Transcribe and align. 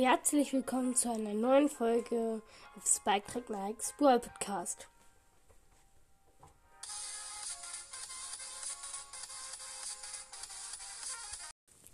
Herzlich 0.00 0.52
willkommen 0.52 0.94
zu 0.94 1.10
einer 1.10 1.34
neuen 1.34 1.68
Folge 1.68 2.40
auf 2.76 2.86
Spike 2.86 3.26
Track 3.32 3.50
Nikes 3.50 3.92
Brawl 3.98 4.20
Podcast. 4.20 4.86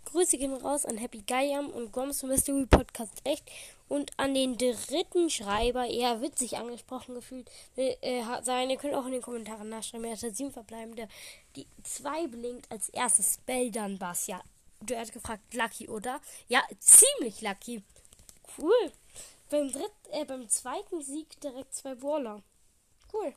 Grüße 0.05 0.37
gehen 0.37 0.53
raus 0.53 0.85
an 0.85 0.99
Happy 0.99 1.23
Gaiam 1.25 1.71
und 1.71 1.91
Goms 1.91 2.21
Mystery 2.21 2.67
Podcast 2.67 3.21
echt 3.23 3.49
und 3.87 4.11
an 4.17 4.35
den 4.35 4.55
dritten 4.55 5.31
Schreiber, 5.31 5.87
eher 5.87 6.21
witzig 6.21 6.57
angesprochen 6.57 7.15
gefühlt, 7.15 7.49
äh, 7.75 8.21
sein. 8.43 8.69
Ihr 8.69 8.77
könnt 8.77 8.93
auch 8.93 9.07
in 9.07 9.13
den 9.13 9.23
Kommentaren 9.23 9.69
nachschreiben. 9.69 10.05
Er 10.05 10.15
hatte 10.15 10.29
sieben 10.29 10.51
verbleibende. 10.51 11.07
Die 11.55 11.65
zwei 11.81 12.27
blinkt 12.27 12.71
als 12.71 12.89
erstes 12.89 13.39
Bell, 13.47 13.71
dann 13.71 13.97
Bass. 13.97 14.27
Ja, 14.27 14.43
du 14.81 14.95
hast 14.95 15.11
gefragt, 15.11 15.55
Lucky, 15.55 15.89
oder? 15.89 16.21
Ja, 16.47 16.61
ziemlich 16.79 17.41
lucky. 17.41 17.83
Cool. 18.57 18.91
Beim 19.49 19.71
dritten, 19.71 20.09
äh, 20.11 20.25
beim 20.25 20.49
zweiten 20.49 21.01
Sieg 21.01 21.39
direkt 21.41 21.73
zwei 21.73 21.95
Brawler. 21.95 22.41
Cool. 23.13 23.33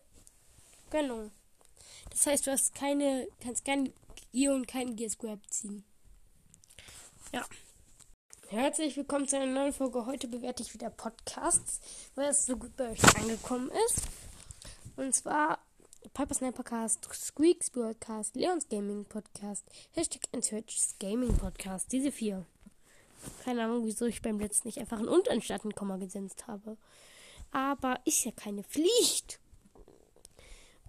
Genau. 0.90 1.30
Das 2.10 2.26
heißt, 2.26 2.46
du 2.46 2.52
hast 2.52 2.74
keine, 2.74 3.28
kannst 3.40 3.64
kein 3.64 3.92
Gear 4.32 4.54
und 4.54 4.66
keinen 4.66 4.96
Gear 4.96 5.10
Scrap 5.10 5.40
ziehen. 5.50 5.84
Ja. 7.32 7.44
Herzlich 8.48 8.96
willkommen 8.96 9.28
zu 9.28 9.36
einer 9.36 9.52
neuen 9.52 9.72
Folge. 9.72 10.06
Heute 10.06 10.28
bewerte 10.28 10.62
ich 10.62 10.72
wieder 10.72 10.88
Podcasts, 10.88 11.80
weil 12.14 12.30
es 12.30 12.46
so 12.46 12.56
gut 12.56 12.74
bei 12.76 12.90
euch 12.92 13.16
angekommen 13.16 13.70
ist. 13.86 14.02
Und 14.96 15.14
zwar 15.14 15.58
Piper 16.14 16.34
Sniper 16.34 16.62
Cast, 16.62 17.06
Squeaks 17.12 17.70
Broadcast, 17.70 18.34
Leons 18.36 18.68
Gaming 18.68 19.04
Podcast, 19.04 19.64
Hashtag 19.92 20.22
Twitch 20.40 20.78
Gaming 20.98 21.36
Podcast. 21.36 21.92
Diese 21.92 22.10
vier. 22.10 22.46
Keine 23.44 23.64
Ahnung, 23.64 23.84
wieso 23.84 24.06
ich 24.06 24.22
beim 24.22 24.38
letzten 24.38 24.68
nicht 24.68 24.78
einfach 24.78 24.98
ein 24.98 25.08
Und 25.08 25.30
anstatt 25.30 25.64
ein 25.64 25.74
Komma 25.74 25.96
gesetzt 25.96 26.46
habe. 26.46 26.76
Aber 27.50 28.00
ist 28.04 28.24
ja 28.24 28.32
keine 28.32 28.62
Pflicht. 28.62 29.40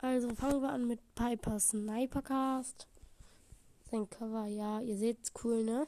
Also 0.01 0.33
fangen 0.33 0.61
wir 0.61 0.69
an 0.69 0.87
mit 0.87 0.99
Piper 1.15 1.59
Snipercast. 1.59 2.87
Sein 3.91 4.09
Cover, 4.09 4.45
ja, 4.45 4.79
ihr 4.81 4.97
seht's 4.97 5.31
cool, 5.43 5.63
ne? 5.63 5.87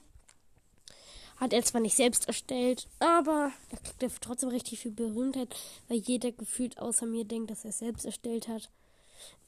Hat 1.37 1.53
er 1.53 1.63
zwar 1.63 1.81
nicht 1.81 1.95
selbst 1.95 2.27
erstellt, 2.27 2.87
aber 2.99 3.51
er 3.69 3.77
kriegt 3.77 4.21
trotzdem 4.21 4.49
richtig 4.49 4.79
viel 4.79 4.91
Berühmtheit, 4.91 5.55
weil 5.87 5.97
jeder 5.97 6.31
gefühlt 6.31 6.77
außer 6.77 7.05
mir 7.05 7.25
denkt, 7.25 7.51
dass 7.51 7.63
er 7.63 7.69
es 7.69 7.79
selbst 7.79 8.05
erstellt 8.05 8.47
hat. 8.47 8.69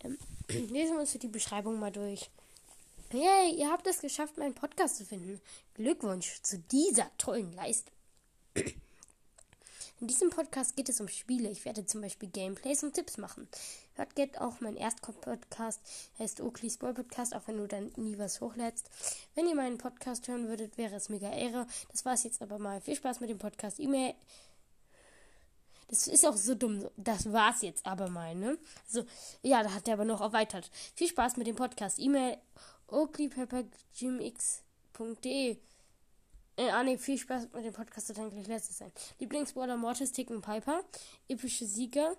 Ähm, 0.04 0.18
lesen 0.70 0.94
wir 0.94 1.02
uns 1.02 1.14
die 1.14 1.28
Beschreibung 1.28 1.80
mal 1.80 1.92
durch. 1.92 2.30
Yay, 3.14 3.52
ihr 3.60 3.70
habt 3.70 3.86
es 3.86 4.02
geschafft, 4.02 4.40
meinen 4.40 4.56
Podcast 4.56 4.98
zu 4.98 5.06
finden. 5.06 5.40
Glückwunsch 5.76 6.42
zu 6.42 6.58
dieser 6.58 7.16
tollen 7.20 7.54
Leistung. 7.54 7.94
In 10.00 10.08
diesem 10.08 10.32
Podcast 10.32 10.76
geht 10.76 10.90
es 10.90 11.00
um 11.00 11.08
Spiele. 11.08 11.48
Ich 11.50 11.64
werde 11.64 11.86
zum 11.86 12.02
Beispiel 12.02 12.30
Gameplays 12.30 12.84
und 12.84 12.94
Tipps 12.94 13.18
machen. 13.18 13.48
Hört 13.94 14.16
geht 14.16 14.42
auch 14.42 14.62
mein 14.62 14.76
Erstpodcast, 14.76 15.80
heißt 16.18 16.42
Oakley's 16.42 16.78
Boy 16.78 16.94
Podcast, 16.94 17.36
auch 17.36 17.44
wenn 17.46 17.58
du 17.58 17.68
dann 17.68 17.92
nie 17.98 18.18
was 18.18 18.42
hochlädst. 18.42 18.90
Wenn 19.36 19.48
ihr 19.48 19.56
meinen 19.56 19.78
Podcast 19.78 20.28
hören 20.28 20.48
würdet, 20.48 20.80
wäre 20.80 20.96
es 20.96 21.10
mega 21.10 21.30
Ehre. 21.30 21.68
Das 21.92 22.06
war 22.06 22.14
es 22.14 22.24
jetzt 22.24 22.42
aber 22.42 22.58
mal. 22.58 22.82
Viel 22.82 22.96
Spaß 22.96 23.20
mit 23.20 23.30
dem 23.30 23.38
Podcast. 23.38 23.80
E-Mail. 23.80 24.16
Das 25.88 26.08
ist 26.08 26.26
auch 26.26 26.36
so 26.36 26.56
dumm. 26.56 26.90
Das 26.98 27.32
war's 27.32 27.62
jetzt 27.62 27.86
aber 27.86 28.10
mal, 28.10 28.34
ne? 28.34 28.58
Also, 28.88 29.06
ja, 29.44 29.62
da 29.62 29.72
hat 29.72 29.88
er 29.88 29.94
aber 29.94 30.06
noch 30.06 30.22
erweitert. 30.22 30.72
Viel 30.96 31.08
Spaß 31.08 31.38
mit 31.38 31.46
dem 31.46 31.56
Podcast. 31.56 32.00
E-Mail 32.00 32.40
oakleypeppergymx.de 32.88 35.58
äh, 36.56 36.70
ah, 36.70 36.84
ne, 36.84 37.00
viel 37.00 37.18
Spaß 37.18 37.48
mit 37.54 37.66
dem 37.66 37.74
Podcast, 37.74 38.10
das 38.10 38.18
kann 38.18 38.30
gleich 38.30 38.48
letztes 38.48 38.78
sein. 38.78 38.92
Lieblingsborder 39.20 39.76
Mortis, 39.76 40.12
Ticken 40.12 40.42
Piper. 40.42 40.84
Epische 41.28 41.66
Sieger. 41.66 42.16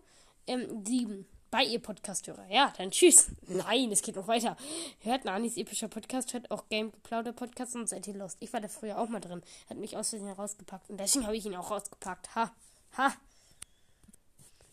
Ähm, 0.49 0.85
7. 0.85 1.25
Bei 1.53 1.63
ihr 1.63 1.81
Podcasthörer. 1.81 2.45
Ja, 2.51 2.73
dann 2.77 2.91
tschüss. 2.91 3.31
Nein, 3.47 3.93
es 3.93 4.03
geht 4.03 4.17
noch 4.17 4.27
weiter. 4.27 4.57
Hört 4.99 5.25
Nanis 5.25 5.57
epischer 5.57 5.87
Podcast, 5.87 6.33
hört 6.33 6.51
auch 6.51 6.69
Game 6.69 6.91
Geplauder 6.91 7.33
Podcast 7.33 7.77
und 7.77 7.89
seid 7.89 8.09
ihr 8.09 8.15
lost. 8.15 8.39
Ich 8.41 8.53
war 8.53 8.61
da 8.61 8.67
früher 8.67 8.99
auch 8.99 9.09
mal 9.09 9.21
drin. 9.21 9.41
Hat 9.71 9.77
mich 9.77 9.97
aus 9.97 10.11
Versehen 10.11 10.33
rausgepackt. 10.33 10.91
Und 10.91 10.99
deswegen 10.99 11.27
habe 11.27 11.37
ich 11.37 11.47
ihn 11.47 11.55
auch 11.55 11.71
rausgepackt. 11.71 12.35
Ha. 12.35 12.53
Ha. 12.97 13.15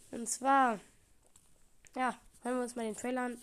Und 0.09 0.28
zwar. 0.28 0.79
Ja, 1.96 2.16
hören 2.41 2.56
wir 2.56 2.63
uns 2.63 2.75
mal 2.75 2.85
den 2.85 2.96
Trailer 2.96 3.22
an. 3.22 3.38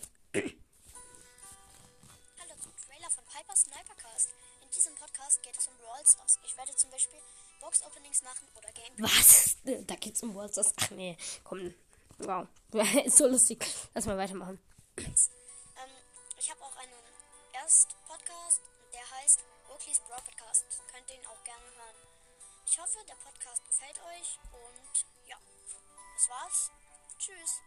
Podcast 5.29 5.43
geht 5.43 5.57
es 5.57 5.67
um 5.67 5.77
Brawl 5.77 6.05
Stars. 6.05 6.39
Ich 6.43 6.57
werde 6.57 6.75
zum 6.75 6.89
Beispiel 6.89 7.19
Box-Openings 7.59 8.23
machen 8.23 8.47
oder 8.57 8.71
Gameplay. 8.71 9.03
Was? 9.03 9.57
Da 9.85 9.95
geht's 9.95 10.23
um 10.23 10.33
Brawl 10.33 10.49
Stars. 10.49 10.73
Ach 10.77 10.89
nee, 10.91 11.15
komm. 11.43 11.71
Wow. 12.17 12.47
Ist 13.05 13.17
so 13.17 13.27
lustig. 13.27 13.63
Lass 13.93 14.07
mal 14.07 14.17
weitermachen. 14.17 14.59
Ähm, 14.97 15.05
ich 16.39 16.49
habe 16.49 16.63
auch 16.63 16.75
einen 16.77 16.93
Erst-Podcast, 17.53 18.61
der 18.91 19.01
heißt 19.17 19.43
Oakley's 19.71 19.99
Brawl 19.99 20.21
Podcast. 20.25 20.65
Könnt 20.91 21.09
ihr 21.11 21.15
ihn 21.17 21.27
auch 21.27 21.43
gerne 21.43 21.65
hören. 21.77 21.95
Ich 22.65 22.79
hoffe, 22.79 22.97
der 23.07 23.15
Podcast 23.15 23.63
gefällt 23.67 23.99
euch 23.99 24.39
und 24.51 25.05
ja, 25.27 25.37
das 26.15 26.29
war's. 26.29 26.71
Tschüss. 27.19 27.61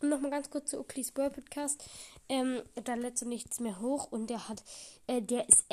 Und 0.00 0.10
nochmal 0.10 0.30
ganz 0.30 0.50
kurz 0.50 0.70
zu 0.70 0.78
Oakley's 0.78 1.12
Brawl 1.12 1.30
Podcast. 1.30 1.82
Ähm, 2.28 2.62
da 2.74 2.94
lädt 2.94 3.18
so 3.18 3.26
nichts 3.26 3.60
mehr 3.60 3.80
hoch 3.80 4.10
und 4.12 4.28
der 4.28 4.48
hat, 4.48 4.62
äh, 5.06 5.22
der 5.22 5.48
ist 5.48 5.64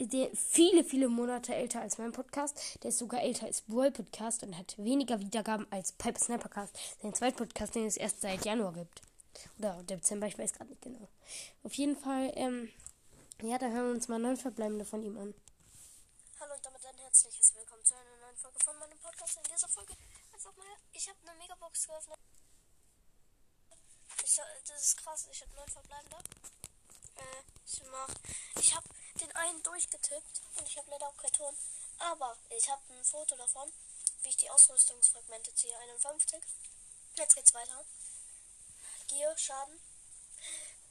der 0.00 0.30
viele, 0.34 0.84
viele 0.84 1.08
Monate 1.08 1.54
älter 1.54 1.80
als 1.80 1.98
mein 1.98 2.12
Podcast. 2.12 2.82
Der 2.82 2.90
ist 2.90 2.98
sogar 2.98 3.22
älter 3.22 3.46
als 3.46 3.62
Brawl 3.62 3.90
Podcast 3.90 4.42
und 4.42 4.56
hat 4.56 4.76
weniger 4.78 5.18
Wiedergaben 5.20 5.66
als 5.70 5.92
Piper 5.92 6.18
Snipercast. 6.18 6.78
Sein 7.02 7.14
zweiter 7.14 7.38
Podcast, 7.38 7.74
den 7.74 7.86
es 7.86 7.96
erst 7.96 8.20
seit 8.20 8.44
Januar 8.44 8.74
gibt. 8.74 9.02
Oder 9.58 9.82
Dezember, 9.82 10.26
ich 10.26 10.38
weiß 10.38 10.52
gerade 10.52 10.70
nicht 10.70 10.82
genau. 10.82 11.08
Auf 11.62 11.72
jeden 11.74 11.96
Fall, 11.96 12.32
ähm, 12.34 12.70
ja, 13.42 13.58
da 13.58 13.68
hören 13.68 13.86
wir 13.86 13.94
uns 13.94 14.08
mal 14.08 14.18
neun 14.18 14.36
Verbleibende 14.36 14.84
von 14.84 15.02
ihm 15.02 15.16
an. 15.18 15.34
Hallo 16.40 16.54
und 16.54 16.64
damit 16.64 16.84
ein 16.86 16.98
herzliches 16.98 17.54
Willkommen 17.54 17.84
zu 17.84 17.94
einer 17.94 18.16
neuen 18.20 18.36
Folge 18.36 18.58
von 18.64 18.78
meinem 18.78 18.98
Podcast. 18.98 19.36
In 19.36 19.52
dieser 19.52 19.68
Folge 19.68 19.94
einfach 20.32 20.56
mal, 20.56 20.66
ich 20.92 21.08
habe 21.08 21.18
eine 21.22 21.38
Megabox 21.38 21.86
geöffnet. 21.86 22.18
Ich, 24.28 24.36
das 24.66 24.82
ist 24.82 24.96
krass, 24.98 25.26
ich 25.32 25.40
habe 25.40 25.54
neun 25.54 25.68
Verbleibende. 25.68 26.16
Äh, 27.16 27.42
ich 27.64 27.82
mach, 27.90 28.10
ich 28.60 28.76
habe 28.76 28.86
den 29.18 29.32
einen 29.32 29.62
durchgetippt 29.62 30.42
und 30.56 30.68
ich 30.68 30.76
habe 30.76 30.90
leider 30.90 31.08
auch 31.08 31.16
keinen 31.16 31.32
Ton. 31.32 31.56
Aber 31.98 32.36
ich 32.54 32.68
habe 32.68 32.82
ein 32.90 33.04
Foto 33.04 33.36
davon, 33.36 33.72
wie 34.22 34.28
ich 34.28 34.36
die 34.36 34.50
Ausrüstungsfragmente 34.50 35.54
ziehe. 35.54 35.74
51. 35.78 36.42
Jetzt 37.16 37.36
geht's 37.36 37.54
weiter. 37.54 37.82
Gear, 39.08 39.36
Schaden. 39.38 39.80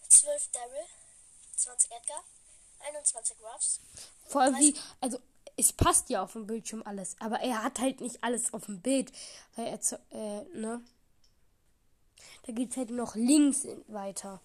12 0.10 0.50
Daryl. 0.52 0.86
20 1.58 1.92
Edgar. 1.92 2.24
21 2.80 3.38
Ruffs. 3.40 3.80
Vor 4.26 4.42
allem 4.42 4.58
wie, 4.58 4.76
also 5.00 5.20
es 5.58 5.74
passt 5.74 6.10
ja 6.10 6.24
auf 6.24 6.34
dem 6.34 6.48
Bildschirm 6.48 6.82
alles, 6.84 7.16
aber 7.20 7.40
er 7.42 7.64
hat 7.64 7.78
halt 7.78 8.02
nicht 8.02 8.24
alles 8.24 8.52
auf 8.52 8.66
dem 8.66 8.82
Bild. 8.82 9.12
Weil 9.56 9.68
er, 9.68 10.00
äh, 10.10 10.44
ne? 10.58 10.84
Da 12.46 12.54
geht's 12.54 12.78
halt 12.78 12.90
noch 12.90 13.16
links 13.16 13.68
weiter. 13.88 14.42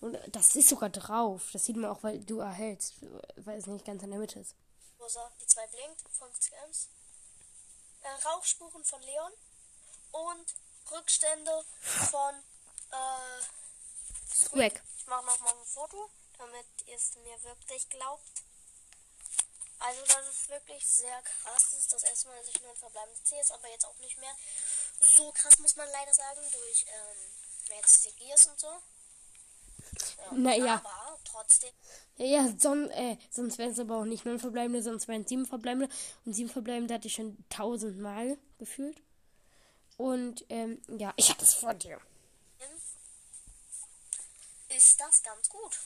Und 0.00 0.18
das 0.34 0.54
ist 0.56 0.68
sogar 0.68 0.90
drauf. 0.90 1.50
Das 1.52 1.64
sieht 1.64 1.76
man 1.76 1.90
auch, 1.90 2.02
weil 2.02 2.20
du 2.20 2.40
erhältst, 2.40 2.94
weil 3.36 3.58
es 3.58 3.66
nicht 3.66 3.84
ganz 3.84 4.02
in 4.02 4.10
der 4.10 4.18
Mitte 4.18 4.40
ist. 4.40 4.54
Rosa, 5.00 5.30
die 5.40 5.46
zwei 5.46 5.66
blinkt, 5.68 6.00
50 6.10 6.52
Ms. 6.66 6.88
Äh, 8.02 8.28
Rauchspuren 8.28 8.84
von 8.84 9.00
Leon. 9.02 9.32
Und 10.12 10.54
Rückstände 10.90 11.64
von 11.82 12.34
äh, 12.90 14.34
Squeak. 14.34 14.82
Ich 14.98 15.06
mache 15.06 15.24
nochmal 15.24 15.54
ein 15.54 15.66
Foto, 15.66 16.10
damit 16.38 16.66
ihr 16.86 16.96
es 16.96 17.14
mir 17.16 17.42
wirklich 17.42 17.88
glaubt. 17.88 18.42
Also 19.78 20.00
das 20.06 20.28
ist 20.28 20.48
wirklich 20.48 20.86
sehr 20.86 21.20
krass. 21.22 21.70
Das 21.70 21.78
ist 21.78 21.92
das 21.92 22.02
erste 22.04 22.28
Mal, 22.28 22.38
dass 22.38 22.48
ich 22.48 22.60
nur 22.60 22.70
ein 22.70 22.76
verbleibende 22.76 23.22
ziehe, 23.22 23.40
ist 23.40 23.52
aber 23.52 23.68
jetzt 23.68 23.84
auch 23.84 23.98
nicht 23.98 24.18
mehr 24.18 24.34
so 25.04 25.32
krass, 25.32 25.58
muss 25.58 25.76
man 25.76 25.88
leider 25.90 26.12
sagen, 26.12 26.40
durch 26.52 26.86
ähm, 26.88 27.76
jetzt 27.76 28.16
Gears 28.18 28.46
und 28.46 28.60
so. 28.60 28.66
Ja, 28.66 30.32
Naja. 30.32 30.74
Aber 30.74 31.18
trotzdem. 31.24 31.70
Ja, 32.16 32.52
son 32.58 32.90
äh, 32.90 33.16
sonst 33.30 33.58
wären 33.58 33.70
es 33.72 33.78
aber 33.78 33.98
auch 33.98 34.04
nicht 34.04 34.24
neun 34.24 34.38
Verbleibende, 34.38 34.82
sonst 34.82 35.08
wären 35.08 35.22
es 35.22 35.28
sieben 35.28 35.46
Verbleibende. 35.46 35.88
Und 36.24 36.32
sieben 36.32 36.50
Verbleibende 36.50 36.94
hatte 36.94 37.08
ich 37.08 37.14
schon 37.14 37.36
tausendmal 37.48 38.38
gefühlt. 38.58 39.00
Und 39.96 40.44
ähm, 40.48 40.82
ja, 40.88 41.12
ich 41.16 41.30
hatte 41.30 41.44
es 41.44 41.54
vor 41.54 41.74
dir. 41.74 42.00
Ist 44.68 45.00
das 45.00 45.22
ganz 45.22 45.48
gut. 45.48 45.78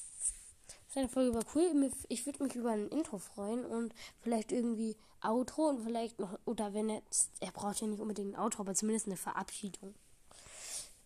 Seine 0.88 1.08
Folge 1.08 1.34
war 1.34 1.44
cool. 1.54 1.90
Ich 2.08 2.24
würde 2.24 2.42
mich 2.42 2.54
über 2.54 2.70
ein 2.70 2.88
Intro 2.88 3.18
freuen 3.18 3.64
und 3.64 3.94
vielleicht 4.20 4.52
irgendwie 4.52 4.96
Outro 5.20 5.68
und 5.68 5.84
vielleicht 5.84 6.18
noch, 6.18 6.38
oder 6.46 6.72
wenn 6.72 6.88
er, 6.88 7.02
er 7.40 7.52
braucht 7.52 7.80
ja 7.80 7.86
nicht 7.86 8.00
unbedingt 8.00 8.34
ein 8.34 8.40
Outro, 8.40 8.62
aber 8.62 8.74
zumindest 8.74 9.06
eine 9.06 9.16
Verabschiedung. 9.16 9.94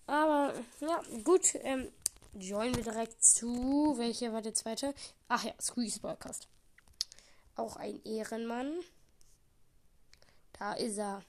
Aber 0.07 0.55
ja, 0.81 1.03
gut. 1.25 1.55
Ähm, 1.63 1.89
joinen 2.35 2.77
wir 2.77 2.85
direkt 2.85 3.25
zu. 3.25 3.95
Welcher 3.99 4.33
war 4.33 4.43
der 4.43 4.55
zweite? 4.55 4.95
Ach 5.29 5.45
ja, 5.45 5.53
Squeeze 5.61 6.01
Podcast. 6.01 6.49
Auch 7.57 7.77
ein 7.77 8.03
Ehrenmann. 8.05 8.73
Da 10.53 10.75
ist 10.75 10.99
er. 10.99 11.23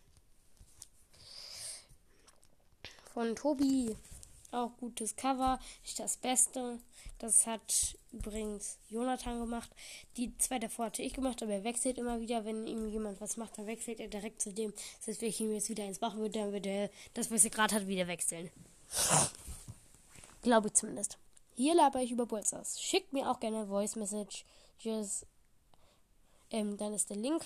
Von 3.14 3.36
Tobi. 3.36 3.96
Auch 4.52 4.76
gutes 4.78 5.16
Cover. 5.16 5.60
Nicht 5.84 6.00
das 6.00 6.18
Beste. 6.18 6.80
Das 7.20 7.48
hat 7.48 7.98
übrigens 8.12 8.78
Jonathan 8.90 9.40
gemacht. 9.40 9.70
Die 10.18 10.38
zwei 10.38 10.60
davor 10.60 10.88
hatte 10.88 11.02
ich 11.02 11.14
gemacht, 11.14 11.42
aber 11.42 11.54
er 11.54 11.64
wechselt 11.64 11.98
immer 11.98 12.20
wieder. 12.20 12.44
Wenn 12.46 12.68
ihm 12.68 12.90
jemand 12.90 13.22
was 13.22 13.38
macht, 13.38 13.58
dann 13.58 13.68
wechselt 13.68 14.00
er 14.00 14.08
direkt 14.08 14.42
zu 14.42 14.52
dem. 14.52 14.74
Das 15.00 15.08
heißt, 15.08 15.22
wenn 15.22 15.30
ich 15.30 15.40
ihm 15.40 15.54
jetzt 15.54 15.70
wieder 15.70 15.84
eins 15.84 16.02
machen 16.02 16.20
würde, 16.20 16.40
dann 16.40 16.52
würde 16.52 16.70
er 16.70 16.90
das, 17.14 17.32
was 17.32 17.46
er 17.46 17.52
gerade 17.52 17.76
hat, 17.76 17.88
wieder 17.88 18.08
wechseln. 18.08 18.52
Glaube 20.42 20.68
ich 20.68 20.74
zumindest. 20.74 21.18
Hier 21.56 21.76
laber 21.76 22.02
ich 22.02 22.12
über 22.12 22.26
Bolsters. 22.26 22.82
Schickt 22.82 23.14
mir 23.14 23.30
auch 23.30 23.40
gerne 23.40 23.68
Voice 23.68 23.96
Messages. 23.96 25.26
Ähm, 26.52 26.78
dann 26.78 26.94
ist 26.94 27.10
der 27.10 27.18
Link. 27.18 27.46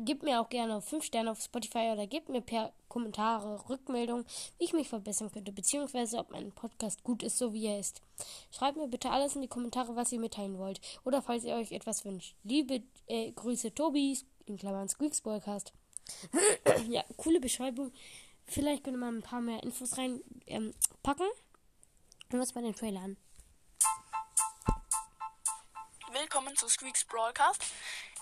Gebt 0.00 0.22
mir 0.22 0.40
auch 0.40 0.48
gerne 0.48 0.80
5 0.80 1.04
Sterne 1.04 1.32
auf 1.32 1.40
Spotify 1.40 1.90
oder 1.92 2.06
gebt 2.06 2.28
mir 2.28 2.40
per 2.40 2.72
Kommentare 2.88 3.68
Rückmeldung, 3.68 4.24
wie 4.58 4.64
ich 4.64 4.72
mich 4.72 4.88
verbessern 4.88 5.32
könnte, 5.32 5.50
beziehungsweise 5.50 6.18
ob 6.18 6.30
mein 6.30 6.52
Podcast 6.52 7.02
gut 7.02 7.24
ist, 7.24 7.36
so 7.36 7.52
wie 7.52 7.66
er 7.66 7.80
ist. 7.80 8.00
Schreibt 8.52 8.76
mir 8.76 8.86
bitte 8.86 9.10
alles 9.10 9.34
in 9.34 9.42
die 9.42 9.48
Kommentare, 9.48 9.96
was 9.96 10.12
ihr 10.12 10.20
mitteilen 10.20 10.56
wollt. 10.56 10.80
Oder 11.04 11.20
falls 11.20 11.44
ihr 11.44 11.56
euch 11.56 11.72
etwas 11.72 12.04
wünscht. 12.04 12.36
Liebe 12.44 12.82
äh, 13.08 13.32
Grüße, 13.32 13.74
Tobi, 13.74 14.16
in 14.46 14.56
Klammern 14.56 14.88
Squeaks 14.88 15.20
Podcast. 15.20 15.72
ja, 16.88 17.02
coole 17.16 17.40
Beschreibung. 17.40 17.92
Vielleicht 18.46 18.84
könnte 18.84 19.00
man 19.00 19.16
ein 19.16 19.22
paar 19.22 19.40
mehr 19.40 19.62
Infos 19.62 19.98
reinpacken. 19.98 20.32
Ähm, 20.46 20.74
packen. 21.02 21.26
Und 22.32 22.38
was 22.38 22.52
bei 22.52 22.60
den 22.60 22.74
Trailern. 22.74 23.16
Willkommen 26.30 26.56
zu 26.56 26.68
Squeaks 26.68 27.06
Broadcast. 27.06 27.64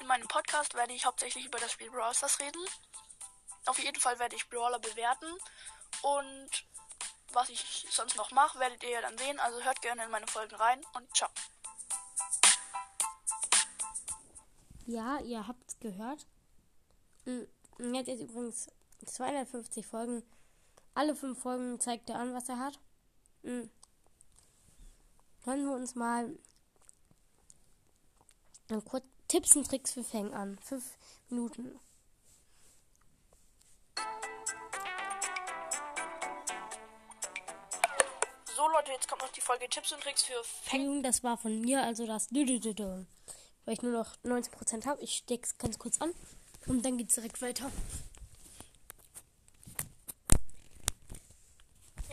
In 0.01 0.07
meinem 0.07 0.29
Podcast 0.29 0.75
werde 0.75 0.93
ich 0.93 1.05
hauptsächlich 1.05 1.45
über 1.45 1.59
das 1.59 1.73
Spiel 1.73 1.91
Brawl 1.91 2.15
Stars 2.15 2.39
reden. 2.39 2.65
Auf 3.65 3.81
jeden 3.81 3.99
Fall 3.99 4.17
werde 4.21 4.37
ich 4.37 4.49
Brawler 4.49 4.79
bewerten. 4.79 5.27
Und 6.03 6.51
was 7.33 7.49
ich 7.49 7.85
sonst 7.91 8.15
noch 8.15 8.31
mache, 8.31 8.61
werdet 8.61 8.81
ihr 8.85 8.91
ja 8.91 9.01
dann 9.01 9.19
sehen. 9.19 9.41
Also 9.41 9.61
hört 9.61 9.83
gerne 9.83 10.05
in 10.05 10.11
meine 10.13 10.29
Folgen 10.29 10.55
rein 10.55 10.81
und 10.95 11.17
ciao. 11.17 11.29
Ja, 14.87 15.19
ihr 15.19 15.49
habt's 15.49 15.77
gehört. 15.81 16.29
Jetzt 17.25 18.09
ist 18.09 18.21
übrigens 18.21 18.71
250 19.05 19.85
Folgen. 19.85 20.23
Alle 20.95 21.17
fünf 21.17 21.43
Folgen 21.43 21.81
zeigt 21.81 22.09
er 22.09 22.21
an, 22.21 22.35
was 22.35 22.49
er 22.49 22.61
hat. 22.61 22.79
Hören 23.43 23.69
wir 25.45 25.73
uns 25.73 25.97
mal 25.97 26.39
kurz 28.85 29.05
Tipps 29.29 29.57
und 29.57 29.69
Tricks 29.69 29.93
für 29.93 30.05
Fang 30.05 30.33
an. 30.35 30.59
Fünf 30.59 30.85
Minuten. 31.29 31.79
So 38.55 38.69
Leute, 38.69 38.93
jetzt 38.93 39.09
kommt 39.09 39.23
noch 39.23 39.33
die 39.33 39.41
Folge 39.41 39.69
Tipps 39.69 39.93
und 39.93 40.01
Tricks 40.01 40.23
für 40.25 40.43
Fang. 40.63 41.03
Das 41.03 41.23
war 41.23 41.37
von 41.37 41.61
mir, 41.61 41.83
also 41.83 42.07
das 42.07 42.29
weil 42.31 43.75
ich 43.75 43.83
nur 43.83 43.93
noch 43.93 44.17
19% 44.25 44.87
habe. 44.87 45.03
Ich 45.03 45.17
stecke 45.17 45.45
es 45.45 45.59
ganz 45.59 45.79
kurz 45.79 46.01
an 46.01 46.13
und 46.67 46.85
dann 46.85 46.97
geht 46.97 47.09
es 47.09 47.15
direkt 47.15 47.43
weiter. 47.43 47.71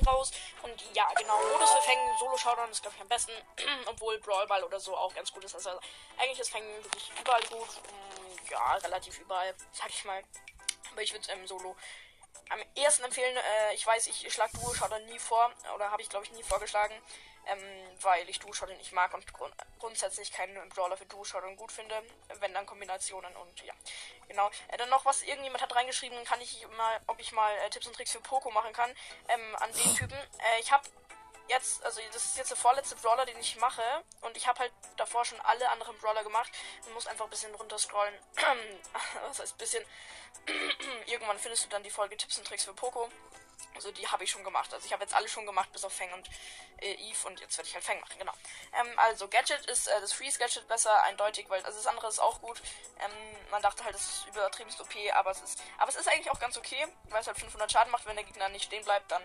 Raus. 0.06 0.32
Und 0.62 0.74
ja, 0.94 1.08
genau, 1.18 1.38
Modus 1.54 1.72
für 1.72 1.82
Fang, 1.82 2.18
Solo-Showdown 2.20 2.70
ist, 2.72 2.82
glaube 2.82 2.96
ich, 2.96 3.02
am 3.02 3.08
besten. 3.08 3.32
Obwohl 3.88 4.20
Brawlball 4.20 4.64
oder 4.64 4.80
so 4.80 4.96
auch 4.96 5.14
ganz 5.14 5.32
gut 5.32 5.44
ist. 5.44 5.56
Also 5.56 5.72
eigentlich 6.18 6.40
ist 6.40 6.52
Fang 6.52 6.64
wirklich 6.84 7.12
überall 7.20 7.44
gut. 7.44 7.68
Mm, 7.68 8.52
ja, 8.52 8.74
relativ 8.76 9.20
überall, 9.20 9.54
sag 9.72 9.90
ich 9.90 10.06
mal. 10.06 10.22
Aber 10.92 11.02
ich 11.02 11.12
würde 11.12 11.22
es 11.28 11.30
im 11.30 11.48
Solo 11.48 11.76
am 12.50 12.60
ersten 12.76 13.04
empfehlen. 13.04 13.36
Äh, 13.36 13.76
ich 13.76 13.86
weiß, 13.86 14.08
ich 14.08 14.34
schlage 14.34 14.58
Duo-Showdown 14.58 15.06
nie 15.06 15.20
vor. 15.20 15.52
Oder 15.76 15.92
habe 15.92 16.02
ich, 16.02 16.10
glaube 16.10 16.26
ich, 16.26 16.32
nie 16.32 16.44
vorgeschlagen 16.44 16.96
ähm, 17.48 17.60
weil 18.02 18.30
ich 18.30 18.40
Duo-Shotgun 18.40 18.78
nicht 18.78 18.92
mag 18.92 19.14
und 19.14 19.32
grund 19.34 19.54
grundsätzlich 19.80 20.32
keinen 20.32 20.70
Brawler 20.70 20.96
für 20.96 21.06
Duo-Shotgun 21.06 21.58
gut 21.58 21.72
finde, 21.72 22.02
wenn 22.40 22.54
dann 22.54 22.66
Kombinationen 22.66 23.36
und 23.36 23.64
ja, 23.64 23.74
genau. 24.28 24.50
Äh, 24.70 24.78
dann 24.78 24.90
noch 24.90 25.06
was, 25.06 25.24
irgendjemand 25.24 25.62
hat 25.62 25.76
reingeschrieben, 25.76 26.24
kann 26.24 26.40
ich 26.42 26.66
mal, 26.78 27.02
ob 27.08 27.20
ich 27.20 27.32
mal 27.32 27.54
äh, 27.58 27.70
Tipps 27.70 27.88
und 27.88 27.96
Tricks 27.96 28.12
für 28.12 28.22
Poco 28.22 28.50
machen 28.52 28.74
kann, 28.74 28.90
ähm, 29.28 29.56
an 29.58 29.72
den 29.74 29.96
Typen. 29.96 30.18
Äh, 30.18 30.62
ich 30.62 30.72
habe 30.72 30.88
jetzt, 31.54 31.84
also 31.84 32.02
das 32.12 32.26
ist 32.26 32.38
jetzt 32.38 32.50
der 32.50 32.58
vorletzte 32.58 32.96
Brawler, 32.98 33.26
den 33.26 33.38
ich 33.40 33.56
mache. 33.58 33.82
Und 34.22 34.36
ich 34.38 34.48
habe 34.48 34.60
halt 34.60 34.72
davor 34.98 35.26
schon 35.26 35.40
alle 35.42 35.70
anderen 35.70 35.98
Brawler 35.98 36.24
gemacht. 36.24 36.52
Man 36.86 36.94
muss 36.94 37.08
einfach 37.08 37.26
ein 37.26 37.30
bisschen 37.30 37.54
runter 37.56 37.78
scrollen. 37.78 38.14
Was 39.28 39.40
heißt 39.40 39.58
bisschen? 39.58 39.84
Irgendwann 41.06 41.40
findest 41.40 41.66
du 41.66 41.70
dann 41.70 41.84
die 41.84 41.90
Folge 41.90 42.18
Tipps 42.18 42.38
und 42.38 42.46
Tricks 42.48 42.66
für 42.66 42.74
Poco. 42.74 43.10
Also 43.76 43.92
die 43.92 44.08
habe 44.08 44.24
ich 44.24 44.32
schon 44.32 44.44
gemacht. 44.44 44.74
Also 44.74 44.86
ich 44.86 44.94
habe 44.94 45.04
jetzt 45.04 45.14
alle 45.14 45.28
schon 45.28 45.46
gemacht, 45.46 45.72
bis 45.72 45.84
auf 45.84 45.94
Fang 45.94 46.12
und 46.14 46.30
äh, 46.82 46.94
Eve. 46.94 47.28
Und 47.28 47.40
jetzt 47.40 47.58
werde 47.58 47.68
ich 47.68 47.76
halt 47.76 47.84
Fang 47.84 48.00
machen, 48.00 48.18
genau. 48.18 48.34
Ähm, 48.80 48.88
also 48.98 49.28
Gadget 49.28 49.66
ist 49.68 49.88
äh, 49.88 50.02
das 50.02 50.14
Freeze 50.14 50.40
Gadget 50.40 50.68
besser, 50.68 51.02
eindeutig, 51.04 51.50
weil 51.50 51.64
also 51.64 51.78
das 51.78 51.88
andere 51.88 52.08
ist 52.08 52.20
auch 52.20 52.42
gut. 52.42 52.62
Ähm, 53.00 53.12
man 53.52 53.62
dachte 53.62 53.84
halt, 53.84 53.96
es 53.96 54.02
ist 54.02 54.28
übertrieben 54.28 54.70
OP, 54.80 54.96
aber 55.14 55.32
es 55.32 55.42
ist, 55.42 55.62
aber 55.78 55.90
es 55.90 55.96
ist 55.96 56.08
eigentlich 56.08 56.32
auch 56.32 56.40
ganz 56.40 56.58
okay, 56.58 56.88
weil 57.10 57.22
es 57.22 57.28
halt 57.28 57.38
500 57.38 57.72
Schaden 57.72 57.92
macht. 57.92 58.06
Wenn 58.06 58.16
der 58.16 58.26
Gegner 58.26 58.50
nicht 58.50 58.66
stehen 58.66 58.84
bleibt, 58.84 59.12
dann 59.12 59.24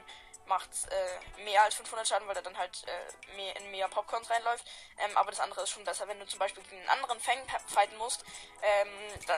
macht 0.48 0.70
äh, 0.90 1.44
mehr 1.44 1.62
als 1.62 1.74
500 1.74 2.08
Schaden, 2.08 2.26
weil 2.26 2.36
er 2.36 2.42
dann 2.42 2.56
halt 2.56 2.84
äh, 2.86 3.36
mehr 3.36 3.54
in 3.56 3.70
mehr 3.70 3.88
Popcorns 3.88 4.28
reinläuft. 4.30 4.64
Ähm, 4.98 5.16
aber 5.16 5.30
das 5.30 5.40
andere 5.40 5.62
ist 5.62 5.70
schon 5.70 5.84
besser, 5.84 6.08
wenn 6.08 6.18
du 6.18 6.26
zum 6.26 6.38
Beispiel 6.38 6.62
gegen 6.64 6.78
einen 6.78 6.88
anderen 6.88 7.20
Fang 7.20 7.38
fighten 7.66 7.96
musst. 7.98 8.24
Ähm, 8.62 8.88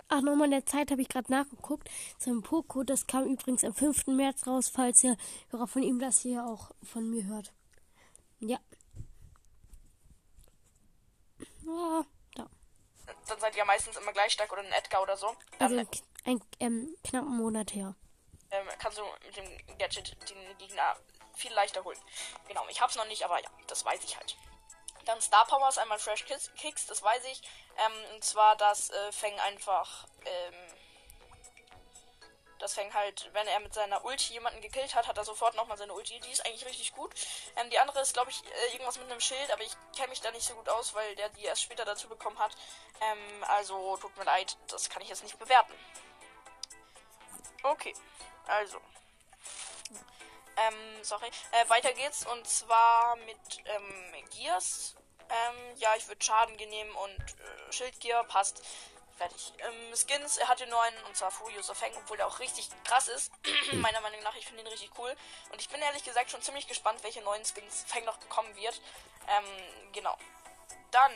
Ach, 0.09 0.23
nochmal 0.23 0.47
in 0.47 0.53
der 0.53 0.67
Zeit 0.67 0.91
habe 0.91 1.03
ich 1.03 1.09
gerade 1.09 1.31
nachgeguckt. 1.31 1.89
Zum 2.19 2.43
Poco, 2.43 2.85
das 2.85 3.07
kam 3.07 3.25
übrigens 3.25 3.65
am 3.65 3.75
5. 3.75 4.07
März 4.07 4.47
raus, 4.47 4.71
falls 4.75 5.00
ihr 5.05 5.17
Hörer 5.51 5.67
von 5.67 5.83
ihm 5.83 5.99
das 5.99 6.21
hier 6.21 6.45
auch 6.45 6.71
von 6.83 7.09
mir 7.09 7.25
hört. 7.25 7.53
Ja. 8.41 8.59
Ah, 11.69 12.05
da. 12.35 12.49
Dann 13.29 13.41
seid 13.41 13.57
ihr 13.57 13.65
meistens 13.65 13.97
immer 13.97 14.13
gleich 14.13 14.33
stark 14.33 14.53
oder 14.53 14.63
ein 14.63 14.73
Edgar 14.73 15.03
oder 15.03 15.17
so. 15.17 15.35
Also 15.59 15.77
ähm, 15.77 15.89
ein 16.25 16.41
ähm, 16.59 16.97
knappen 17.05 17.37
Monat 17.37 17.75
her 17.75 17.95
ähm, 18.51 18.69
kannst 18.79 18.99
du 18.99 19.05
mit 19.25 19.37
dem 19.37 19.79
Gadget 19.79 20.17
den 20.29 20.59
Gegner 20.59 20.97
viel 21.35 21.53
leichter 21.53 21.85
holen. 21.85 21.99
Genau, 22.49 22.67
ich 22.69 22.81
hab's 22.81 22.97
noch 22.97 23.07
nicht, 23.07 23.25
aber 23.25 23.41
ja, 23.41 23.49
das 23.69 23.85
weiß 23.85 24.03
ich 24.05 24.17
halt. 24.17 24.37
Dann 25.07 25.21
Star 25.21 25.47
Powers, 25.47 25.79
einmal 25.79 25.99
Fresh 25.99 26.27
Kicks, 26.27 26.87
das 26.87 27.03
weiß 27.03 27.25
ich. 27.25 27.43
Ähm, 27.79 28.15
und 28.15 28.25
zwar, 28.25 28.57
dass 28.57 28.91
äh, 28.91 29.13
Feng 29.13 29.39
einfach, 29.41 30.07
ähm, 30.25 30.55
das 32.63 32.75
Feng 32.75 32.93
halt, 32.95 33.31
wenn 33.33 33.47
er 33.47 33.61
mit 33.61 33.75
seiner 33.75 34.05
Ulti 34.05 34.35
jemanden 34.35 34.61
gekillt 34.61 34.95
hat, 34.95 35.07
hat 35.07 35.17
er 35.17 35.25
sofort 35.25 35.55
nochmal 35.57 35.79
seine 35.79 35.93
Ulti. 35.93 36.21
Die 36.21 36.31
ist 36.31 36.45
eigentlich 36.45 36.67
richtig 36.67 36.93
gut. 36.95 37.15
Ähm, 37.57 37.71
die 37.71 37.79
andere 37.79 38.01
ist, 38.01 38.15
glaube 38.15 38.31
ich, 38.31 38.43
äh, 38.45 38.73
irgendwas 38.73 38.99
mit 38.99 39.11
einem 39.11 39.21
Schild, 39.21 39.51
aber 39.51 39.63
ich 39.63 39.73
kenne 39.97 40.09
mich 40.09 40.21
da 40.21 40.31
nicht 40.31 40.47
so 40.47 40.55
gut 40.55 40.69
aus, 40.69 40.95
weil 40.95 41.17
der 41.17 41.29
die 41.31 41.45
erst 41.45 41.63
später 41.63 41.85
dazu 41.85 42.09
bekommen 42.09 42.39
hat. 42.39 42.55
Ähm, 43.01 43.45
also 43.49 43.97
tut 43.97 44.17
mir 44.17 44.25
leid, 44.25 44.57
das 44.69 44.89
kann 44.91 45.03
ich 45.03 45.09
jetzt 45.09 45.23
nicht 45.23 45.39
bewerten. 45.39 45.73
Okay. 47.63 47.95
Also. 48.47 48.79
Ähm, 50.57 51.03
sorry. 51.03 51.31
Äh, 51.53 51.69
weiter 51.69 51.93
geht's 51.93 52.27
und 52.27 52.47
zwar 52.47 53.17
mit 53.17 53.39
ähm, 53.65 54.25
Gears. 54.31 54.95
Ähm, 55.31 55.77
ja, 55.77 55.95
ich 55.97 56.09
würde 56.09 56.25
Schaden 56.25 56.57
nehmen 56.57 56.91
und 56.91 57.21
äh, 57.21 57.73
Schildgear 57.73 58.25
passt. 58.25 58.63
Fertig. 59.21 59.53
Ähm, 59.59 59.95
Skins, 59.95 60.39
er 60.39 60.49
hatte 60.49 60.67
nur 60.67 60.81
einen 60.81 60.97
und 61.07 61.15
zwar 61.15 61.31
Furious 61.31 61.69
of 61.69 61.83
Hang, 61.83 61.91
obwohl 61.95 62.17
der 62.17 62.27
auch 62.27 62.41
richtig 62.41 62.71
krass 62.85 63.07
ist. 63.09 63.31
Meiner 63.75 64.01
Meinung 64.01 64.23
nach, 64.23 64.35
ich 64.35 64.47
finde 64.47 64.63
ihn 64.63 64.69
richtig 64.69 64.91
cool. 64.99 65.15
Und 65.53 65.61
ich 65.61 65.69
bin 65.69 65.79
ehrlich 65.83 66.03
gesagt 66.03 66.31
schon 66.31 66.41
ziemlich 66.41 66.67
gespannt, 66.67 67.01
welche 67.03 67.21
neuen 67.21 67.45
Skins 67.45 67.85
Fang 67.87 68.03
noch 68.07 68.17
bekommen 68.17 68.49
wird. 68.57 68.81
Ähm, 69.29 69.93
genau. 69.93 70.17
Dann. 70.91 71.13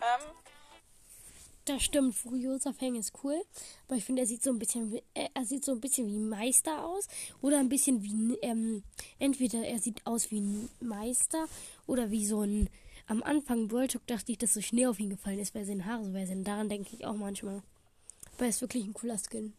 Ähm, 0.00 0.30
das 1.64 1.82
stimmt, 1.82 2.14
Furiosa 2.14 2.72
Fang 2.72 2.94
ist 2.94 3.14
cool, 3.24 3.44
aber 3.88 3.96
ich 3.96 4.04
finde, 4.04 4.22
er 4.22 4.26
sieht 4.26 4.44
so 4.44 4.50
ein 4.50 4.60
bisschen, 4.60 4.92
wie, 4.92 5.02
äh, 5.14 5.28
er 5.34 5.44
sieht 5.44 5.64
so 5.64 5.72
ein 5.72 5.80
bisschen 5.80 6.06
wie 6.06 6.18
Meister 6.18 6.84
aus 6.84 7.08
oder 7.42 7.58
ein 7.58 7.68
bisschen 7.68 8.04
wie, 8.04 8.38
ähm, 8.42 8.84
entweder 9.18 9.66
er 9.66 9.80
sieht 9.80 10.06
aus 10.06 10.30
wie 10.30 10.40
ein 10.40 10.70
Meister 10.78 11.48
oder 11.88 12.12
wie 12.12 12.24
so 12.24 12.42
ein, 12.42 12.70
am 13.10 13.24
Anfang 13.24 13.68
Talk 13.68 14.06
dachte 14.06 14.30
ich, 14.30 14.38
dass 14.38 14.54
so 14.54 14.60
Schnee 14.60 14.86
auf 14.86 15.00
ihn 15.00 15.10
gefallen 15.10 15.40
ist, 15.40 15.52
weil 15.54 15.64
seine 15.64 15.84
Haare 15.84 16.04
so 16.04 16.14
weiß 16.14 16.28
sind. 16.28 16.46
Daran 16.46 16.68
denke 16.68 16.94
ich 16.94 17.04
auch 17.04 17.16
manchmal. 17.16 17.60
Er 18.38 18.48
ist 18.48 18.60
wirklich 18.60 18.84
ein 18.84 18.94
cooler 18.94 19.18
Skin. 19.18 19.52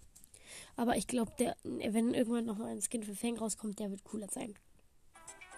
Aber 0.78 0.96
ich 0.96 1.06
glaube, 1.06 1.34
wenn 1.64 2.14
irgendwann 2.14 2.46
noch 2.46 2.58
mal 2.58 2.72
ein 2.72 2.82
Skin 2.82 3.04
für 3.04 3.14
Fang 3.14 3.38
rauskommt, 3.38 3.80
der 3.80 3.92
wird 3.92 4.06
cooler 4.06 4.30
sein 4.32 4.56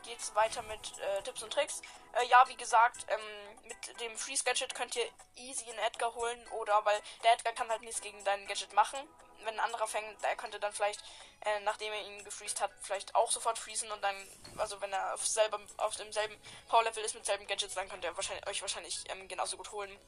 geht's 0.03 0.35
weiter 0.35 0.61
mit 0.63 0.99
äh, 0.99 1.21
Tipps 1.23 1.43
und 1.43 1.51
Tricks. 1.51 1.81
Äh, 2.13 2.25
ja, 2.27 2.47
wie 2.47 2.55
gesagt, 2.55 3.05
ähm, 3.09 3.67
mit 3.67 3.99
dem 3.99 4.15
Freeze 4.17 4.43
Gadget 4.43 4.75
könnt 4.75 4.95
ihr 4.95 5.05
easy 5.35 5.69
einen 5.69 5.79
Edgar 5.79 6.13
holen 6.13 6.47
oder 6.49 6.85
weil 6.85 6.99
der 7.23 7.33
Edgar 7.33 7.53
kann 7.53 7.69
halt 7.69 7.81
nichts 7.81 8.01
gegen 8.01 8.23
dein 8.23 8.45
Gadget 8.47 8.73
machen. 8.73 8.99
Wenn 9.43 9.55
ein 9.55 9.59
anderer 9.59 9.87
fängt, 9.87 10.23
der 10.23 10.35
könnte 10.35 10.59
dann 10.59 10.71
vielleicht, 10.71 11.01
äh, 11.41 11.59
nachdem 11.61 11.91
er 11.91 12.01
ihn 12.05 12.23
gefreezed 12.23 12.61
hat, 12.61 12.71
vielleicht 12.81 13.13
auch 13.15 13.31
sofort 13.31 13.57
freezen 13.59 13.91
und 13.91 14.01
dann, 14.01 14.15
also 14.57 14.79
wenn 14.81 14.93
er 14.93 15.13
auf, 15.15 15.25
selber, 15.25 15.59
auf 15.77 15.95
demselben 15.95 16.39
Power 16.69 16.83
Level 16.83 17.03
ist 17.03 17.15
mit 17.15 17.25
selben 17.25 17.47
Gadgets, 17.47 17.73
dann 17.73 17.89
könnt 17.89 18.03
ihr 18.03 18.15
wahrscheinlich, 18.15 18.47
euch 18.47 18.61
wahrscheinlich 18.61 19.03
ähm, 19.09 19.27
genauso 19.27 19.57
gut 19.57 19.71
holen. 19.71 19.99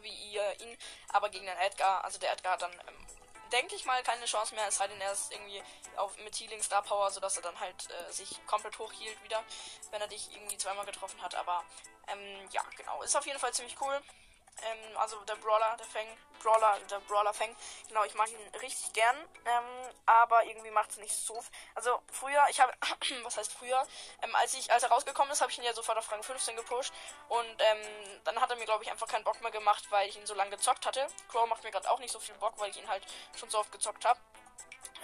wie 0.00 0.32
ihr 0.32 0.60
ihn, 0.60 0.78
aber 1.08 1.28
gegen 1.28 1.46
den 1.46 1.56
Edgar. 1.58 2.04
Also 2.04 2.18
der 2.18 2.32
Edgar 2.32 2.54
hat 2.54 2.62
dann, 2.62 2.72
ähm, 2.72 3.06
denke 3.52 3.74
ich 3.74 3.84
mal, 3.84 4.02
keine 4.02 4.24
Chance 4.24 4.54
mehr, 4.54 4.66
es 4.68 4.76
sei 4.76 4.88
denn, 4.88 5.00
er 5.00 5.12
ist 5.12 5.32
irgendwie 5.32 5.62
auf, 5.96 6.16
mit 6.18 6.34
Healing 6.34 6.62
Star 6.62 6.82
Power, 6.82 7.10
sodass 7.10 7.36
er 7.36 7.42
dann 7.42 7.58
halt 7.60 7.88
äh, 7.90 8.12
sich 8.12 8.44
komplett 8.46 8.78
hochhielt 8.78 9.22
wieder, 9.22 9.42
wenn 9.90 10.00
er 10.00 10.08
dich 10.08 10.34
irgendwie 10.34 10.56
zweimal 10.56 10.86
getroffen 10.86 11.20
hat. 11.22 11.34
Aber 11.34 11.64
ähm, 12.08 12.48
ja, 12.50 12.62
genau. 12.76 13.02
Ist 13.02 13.16
auf 13.16 13.26
jeden 13.26 13.38
Fall 13.38 13.52
ziemlich 13.52 13.80
cool. 13.80 14.00
Ähm, 14.62 14.96
also 14.96 15.16
der 15.24 15.36
Brawler, 15.36 15.76
der 15.78 15.86
Fang, 15.86 16.06
Brawler, 16.42 16.78
der 16.90 17.00
Brawler 17.00 17.32
Fang. 17.32 17.54
Genau, 17.88 18.04
ich 18.04 18.14
mag 18.14 18.28
ihn 18.30 18.60
richtig 18.60 18.92
gern. 18.92 19.16
Ähm, 19.44 19.94
aber 20.06 20.44
irgendwie 20.44 20.70
macht 20.70 20.90
es 20.90 20.96
nicht 20.98 21.14
so. 21.14 21.42
Also 21.74 22.00
früher, 22.10 22.44
ich 22.50 22.60
habe, 22.60 22.72
was 23.22 23.36
heißt 23.36 23.52
früher? 23.52 23.86
Ähm, 24.22 24.34
als 24.36 24.54
ich, 24.54 24.70
als 24.72 24.82
er 24.82 24.90
rausgekommen 24.90 25.32
ist, 25.32 25.40
habe 25.40 25.50
ich 25.50 25.58
ihn 25.58 25.64
ja 25.64 25.74
sofort 25.74 25.98
auf 25.98 26.10
Rang 26.10 26.22
15 26.22 26.56
gepusht. 26.56 26.92
Und 27.28 27.56
ähm, 27.58 28.20
dann 28.24 28.40
hat 28.40 28.50
er 28.50 28.56
mir, 28.56 28.64
glaube 28.64 28.84
ich, 28.84 28.90
einfach 28.90 29.08
keinen 29.08 29.24
Bock 29.24 29.40
mehr 29.40 29.50
gemacht, 29.50 29.84
weil 29.90 30.08
ich 30.08 30.16
ihn 30.16 30.26
so 30.26 30.34
lange 30.34 30.50
gezockt 30.50 30.86
hatte. 30.86 31.06
Crow 31.28 31.46
macht 31.48 31.64
mir 31.64 31.70
gerade 31.70 31.90
auch 31.90 31.98
nicht 31.98 32.12
so 32.12 32.20
viel 32.20 32.34
Bock, 32.36 32.54
weil 32.58 32.70
ich 32.70 32.76
ihn 32.76 32.88
halt 32.88 33.04
schon 33.38 33.50
so 33.50 33.58
oft 33.58 33.72
gezockt 33.72 34.04
habe. 34.04 34.20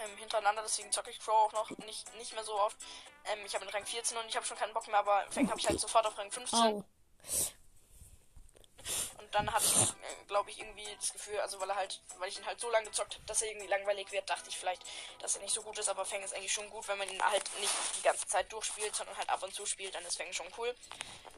Ähm, 0.01 0.17
hintereinander, 0.17 0.61
deswegen 0.61 0.91
zocke 0.91 1.09
ich 1.09 1.19
Crow 1.19 1.33
auch 1.33 1.51
noch 1.51 1.69
nicht, 1.79 2.13
nicht 2.15 2.33
mehr 2.33 2.43
so 2.43 2.57
oft. 2.59 2.77
Ähm, 3.25 3.39
ich 3.45 3.53
habe 3.53 3.65
ihn 3.65 3.71
Rang 3.71 3.85
14 3.85 4.17
und 4.17 4.27
ich 4.27 4.35
habe 4.35 4.45
schon 4.45 4.57
keinen 4.57 4.73
Bock 4.73 4.87
mehr, 4.87 4.99
aber 4.99 5.25
Fang 5.29 5.49
habe 5.49 5.59
ich 5.59 5.67
halt 5.67 5.79
sofort 5.79 6.05
auf 6.05 6.17
Rang 6.17 6.31
15. 6.31 6.59
Au. 6.59 6.83
Dann 9.31 9.51
hatte 9.51 9.65
ich, 9.65 9.89
äh, 9.89 10.25
glaube 10.27 10.49
ich, 10.49 10.59
irgendwie 10.59 10.87
das 10.99 11.13
Gefühl, 11.13 11.39
also 11.39 11.59
weil 11.59 11.69
er 11.69 11.75
halt, 11.75 12.01
weil 12.17 12.29
ich 12.29 12.37
ihn 12.37 12.45
halt 12.45 12.59
so 12.59 12.69
lange 12.71 12.87
gezockt 12.87 13.15
habe, 13.15 13.25
dass 13.25 13.41
er 13.41 13.49
irgendwie 13.49 13.67
langweilig 13.67 14.11
wird, 14.11 14.29
dachte 14.29 14.49
ich 14.49 14.57
vielleicht, 14.57 14.83
dass 15.19 15.35
er 15.35 15.41
nicht 15.41 15.53
so 15.53 15.61
gut 15.61 15.77
ist, 15.77 15.89
aber 15.89 16.05
Fang 16.05 16.21
ist 16.23 16.33
eigentlich 16.35 16.53
schon 16.53 16.69
gut, 16.69 16.87
wenn 16.87 16.97
man 16.97 17.09
ihn 17.09 17.21
halt 17.21 17.43
nicht 17.59 17.73
die 17.97 18.03
ganze 18.03 18.27
Zeit 18.27 18.51
durchspielt, 18.51 18.95
sondern 18.95 19.17
halt 19.17 19.29
ab 19.29 19.43
und 19.43 19.53
zu 19.53 19.65
spielt, 19.65 19.93
dann 19.93 20.03
ist 20.05 20.17
Fang 20.17 20.31
schon 20.33 20.47
cool. 20.57 20.73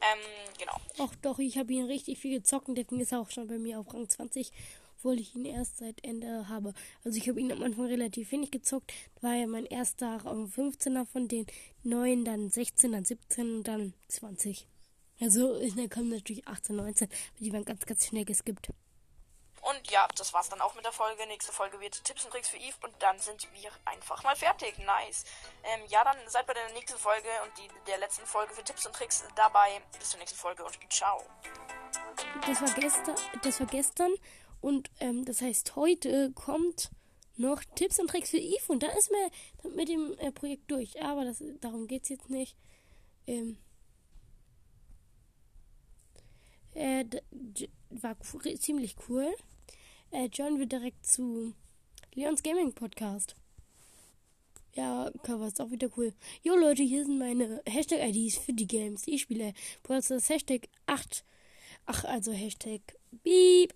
Ähm, 0.00 0.20
genau. 0.58 0.76
Ach 0.98 1.14
doch, 1.22 1.38
ich 1.38 1.58
habe 1.58 1.72
ihn 1.72 1.86
richtig 1.86 2.18
viel 2.18 2.38
gezockt 2.38 2.68
und 2.68 2.74
deswegen 2.74 3.00
ist 3.00 3.12
er 3.12 3.20
auch 3.20 3.30
schon 3.30 3.46
bei 3.46 3.58
mir 3.58 3.78
auf 3.78 3.92
Rang 3.92 4.08
20, 4.08 4.50
obwohl 4.98 5.18
ich 5.20 5.34
ihn 5.34 5.44
erst 5.44 5.78
seit 5.78 6.02
Ende 6.04 6.48
habe. 6.48 6.74
Also 7.04 7.18
ich 7.18 7.28
habe 7.28 7.40
ihn 7.40 7.52
am 7.52 7.62
Anfang 7.62 7.86
relativ 7.86 8.32
wenig 8.32 8.50
gezockt, 8.50 8.92
war 9.20 9.34
ja 9.34 9.46
mein 9.46 9.66
erster 9.66 10.24
Rang 10.24 10.46
15er 10.46 11.06
von 11.06 11.28
den 11.28 11.46
neuen, 11.82 12.24
dann 12.24 12.50
16, 12.50 12.92
dann 12.92 13.04
17 13.04 13.56
und 13.56 13.68
dann 13.68 13.94
20. 14.08 14.66
Also 15.22 15.56
dann 15.76 15.88
kommen 15.88 16.08
natürlich 16.08 16.46
18, 16.48 16.74
19, 16.74 17.08
aber 17.08 17.38
die 17.38 17.52
waren 17.52 17.64
ganz, 17.64 17.86
ganz 17.86 18.06
schnell 18.06 18.24
geskippt. 18.24 18.70
Und 19.62 19.90
ja, 19.92 20.08
das 20.16 20.34
war's 20.34 20.48
dann 20.48 20.60
auch 20.60 20.74
mit 20.74 20.84
der 20.84 20.90
Folge. 20.90 21.24
Nächste 21.28 21.52
Folge 21.52 21.78
wird 21.78 22.02
Tipps 22.02 22.24
und 22.24 22.32
Tricks 22.32 22.48
für 22.48 22.56
Eve 22.56 22.74
und 22.82 22.92
dann 22.98 23.16
sind 23.20 23.46
wir 23.52 23.70
einfach 23.84 24.24
mal 24.24 24.34
fertig. 24.34 24.76
Nice. 24.78 25.24
Ähm, 25.62 25.82
ja, 25.88 26.02
dann 26.02 26.16
seid 26.26 26.48
bei 26.48 26.54
der 26.54 26.68
nächsten 26.72 26.98
Folge 26.98 27.28
und 27.44 27.56
die, 27.56 27.68
der 27.86 27.98
letzten 27.98 28.26
Folge 28.26 28.52
für 28.52 28.64
Tipps 28.64 28.84
und 28.84 28.96
Tricks 28.96 29.22
dabei. 29.36 29.80
Bis 29.96 30.10
zur 30.10 30.18
nächsten 30.18 30.36
Folge 30.36 30.64
und 30.64 30.76
ciao. 30.92 31.22
Das 32.44 32.60
war 32.60 32.74
gestern, 32.74 33.14
das 33.44 33.60
war 33.60 33.66
gestern 33.68 34.12
und 34.60 34.90
ähm, 34.98 35.24
das 35.24 35.40
heißt 35.40 35.76
heute 35.76 36.32
kommt 36.32 36.90
noch 37.36 37.62
Tipps 37.76 38.00
und 38.00 38.08
Tricks 38.08 38.30
für 38.30 38.38
Eve 38.38 38.64
und 38.66 38.82
dann 38.82 38.90
ist 38.90 39.12
mir 39.12 39.70
mit 39.76 39.88
dem 39.88 40.18
äh, 40.18 40.32
Projekt 40.32 40.68
durch. 40.72 41.00
Aber 41.00 41.24
das, 41.24 41.40
darum 41.60 41.86
geht's 41.86 42.08
jetzt 42.08 42.30
nicht. 42.30 42.56
Ähm, 43.28 43.58
äh, 46.74 47.04
war 47.90 48.16
ziemlich 48.58 48.96
cool. 49.08 49.34
Äh, 50.10 50.28
John 50.32 50.58
wird 50.58 50.72
direkt 50.72 51.06
zu 51.06 51.54
Leons 52.14 52.42
Gaming 52.42 52.72
Podcast. 52.72 53.34
Ja, 54.74 55.10
Cover 55.22 55.48
ist 55.48 55.60
auch 55.60 55.70
wieder 55.70 55.90
cool. 55.96 56.14
Jo 56.42 56.54
Leute, 56.56 56.82
hier 56.82 57.04
sind 57.04 57.18
meine 57.18 57.62
Hashtag-IDs 57.66 58.38
für 58.38 58.54
die 58.54 58.66
Games, 58.66 59.02
die 59.02 59.14
ich 59.14 59.22
spiele. 59.22 59.52
Brawl 59.82 60.02
Stars 60.02 60.30
Hashtag 60.30 60.68
8. 60.86 61.24
Ach, 61.84 62.04
also 62.04 62.32
Hashtag 62.32 62.80
Beep. 63.22 63.74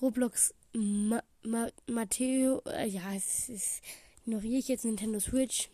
Roblox 0.00 0.54
Ma 0.72 1.22
Ma 1.42 1.68
Matteo. 1.86 2.60
Äh, 2.66 2.88
ja, 2.88 3.14
es 3.14 3.48
ist. 3.48 3.82
Ignoriere 4.26 4.58
ich 4.58 4.68
jetzt 4.68 4.84
Nintendo 4.84 5.20
Switch. 5.20 5.70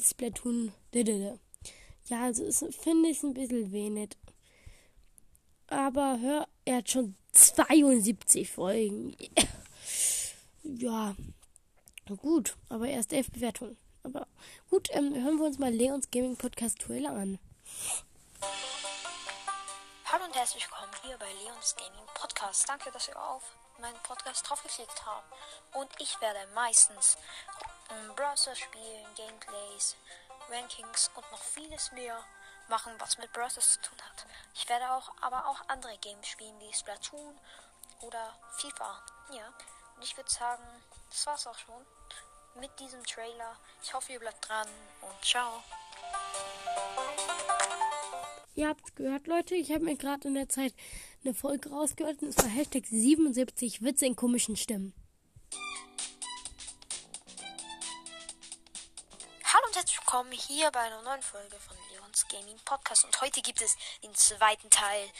Splatoon. 0.00 0.72
Ja, 2.06 2.24
also 2.24 2.44
finde 2.70 3.08
ich 3.08 3.22
ein 3.22 3.32
bisschen 3.32 3.72
wenig. 3.72 4.10
Aber 5.68 6.18
hör, 6.20 6.46
er 6.66 6.78
hat 6.78 6.90
schon 6.90 7.16
72 7.32 8.50
Folgen. 8.50 9.16
ja, 10.62 11.14
gut, 12.20 12.56
aber 12.68 12.88
erst 12.88 13.14
11 13.14 13.30
Bewertungen. 13.30 13.78
Aber 14.02 14.26
gut, 14.68 14.88
ähm, 14.92 15.14
hören 15.14 15.38
wir 15.38 15.46
uns 15.46 15.58
mal 15.58 15.72
Leons 15.72 16.10
Gaming 16.10 16.36
Podcast 16.36 16.78
Trailer 16.78 17.12
an. 17.12 17.38
Hallo 20.04 20.24
und 20.26 20.36
herzlich 20.36 20.68
willkommen 20.68 20.92
hier 21.06 21.16
bei 21.16 21.32
Leons 21.42 21.74
Gaming 21.76 22.06
Podcast. 22.12 22.68
Danke, 22.68 22.90
dass 22.92 23.08
ihr 23.08 23.18
auf 23.18 23.42
meinen 23.80 23.96
Podcast 24.02 24.48
draufgeklickt 24.48 25.06
habt. 25.06 25.32
Und 25.74 25.88
ich 25.98 26.20
werde 26.20 26.40
meistens 26.54 27.16
ähm, 27.90 28.14
Browser 28.14 28.54
spielen, 28.54 29.06
Gameplays, 29.16 29.96
Rankings 30.50 31.10
und 31.14 31.30
noch 31.30 31.42
vieles 31.42 31.92
mehr 31.92 32.22
machen, 32.68 32.92
was 32.98 33.18
mit 33.18 33.32
Browsers 33.32 33.72
zu 33.72 33.80
tun 33.82 33.98
hat. 34.02 34.26
Ich 34.54 34.68
werde 34.68 34.90
auch 34.92 35.12
aber 35.20 35.46
auch 35.46 35.68
andere 35.68 35.96
Games 35.98 36.26
spielen, 36.26 36.58
wie 36.60 36.72
Splatoon 36.72 37.38
oder 38.02 38.38
FIFA. 38.58 39.02
Ja, 39.32 39.52
und 39.96 40.04
ich 40.04 40.16
würde 40.16 40.30
sagen, 40.30 40.62
das 41.10 41.26
war's 41.26 41.46
auch 41.46 41.58
schon 41.58 41.84
mit 42.60 42.70
diesem 42.78 43.02
Trailer. 43.04 43.56
Ich 43.82 43.92
hoffe, 43.94 44.12
ihr 44.12 44.20
bleibt 44.20 44.48
dran 44.48 44.68
und 45.02 45.24
ciao. 45.24 45.62
Ihr 48.54 48.68
habt's 48.68 48.94
gehört, 48.94 49.26
Leute. 49.26 49.56
Ich 49.56 49.72
habe 49.72 49.84
mir 49.84 49.96
gerade 49.96 50.28
in 50.28 50.34
der 50.34 50.48
Zeit 50.48 50.74
eine 51.24 51.34
Folge 51.34 51.70
rausgehört 51.70 52.22
und 52.22 52.28
es 52.28 52.38
war 52.38 52.48
Hashtag 52.48 52.86
77 52.86 53.82
Witze 53.82 54.06
in 54.06 54.14
komischen 54.14 54.56
Stimmen. 54.56 54.94
Willkommen 60.14 60.30
hier 60.30 60.70
bei 60.70 60.78
einer 60.78 61.02
neuen 61.02 61.22
Folge 61.24 61.58
von 61.58 61.76
Leons 61.90 62.28
Gaming 62.28 62.60
Podcast. 62.60 63.04
Und 63.04 63.20
heute 63.20 63.42
gibt 63.42 63.60
es 63.60 63.76
den 64.00 64.14
zweiten 64.14 64.70
Teil 64.70 65.10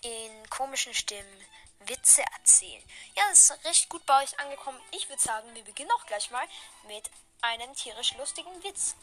in 0.00 0.50
komischen 0.50 0.92
Stimmen 0.92 1.44
Witze 1.86 2.24
erzählen. 2.36 2.82
Ja, 3.14 3.22
das 3.30 3.50
ist 3.50 3.64
recht 3.64 3.88
gut 3.88 4.04
bei 4.06 4.24
euch 4.24 4.36
angekommen. 4.40 4.80
Ich 4.90 5.08
würde 5.08 5.22
sagen, 5.22 5.54
wir 5.54 5.62
beginnen 5.62 5.92
auch 5.92 6.04
gleich 6.06 6.32
mal 6.32 6.44
mit 6.88 7.08
einem 7.42 7.72
tierisch 7.76 8.14
lustigen 8.14 8.50
Witz. 8.64 8.96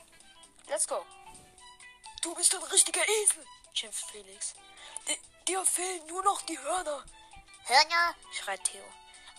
Let's 0.68 0.86
go. 0.86 1.06
Du 2.24 2.36
bist 2.36 2.54
ein 2.54 2.64
richtiger 2.64 3.08
Esel. 3.24 3.46
Schimpft 3.74 4.12
Felix. 4.12 4.54
Di- 5.08 5.18
Dir 5.48 5.64
fehlen 5.66 6.08
nur 6.08 6.24
noch 6.24 6.42
die 6.42 6.60
Hörner. 6.60 7.06
Hörner? 7.68 8.16
Schreit 8.34 8.66
Theo. 8.66 8.84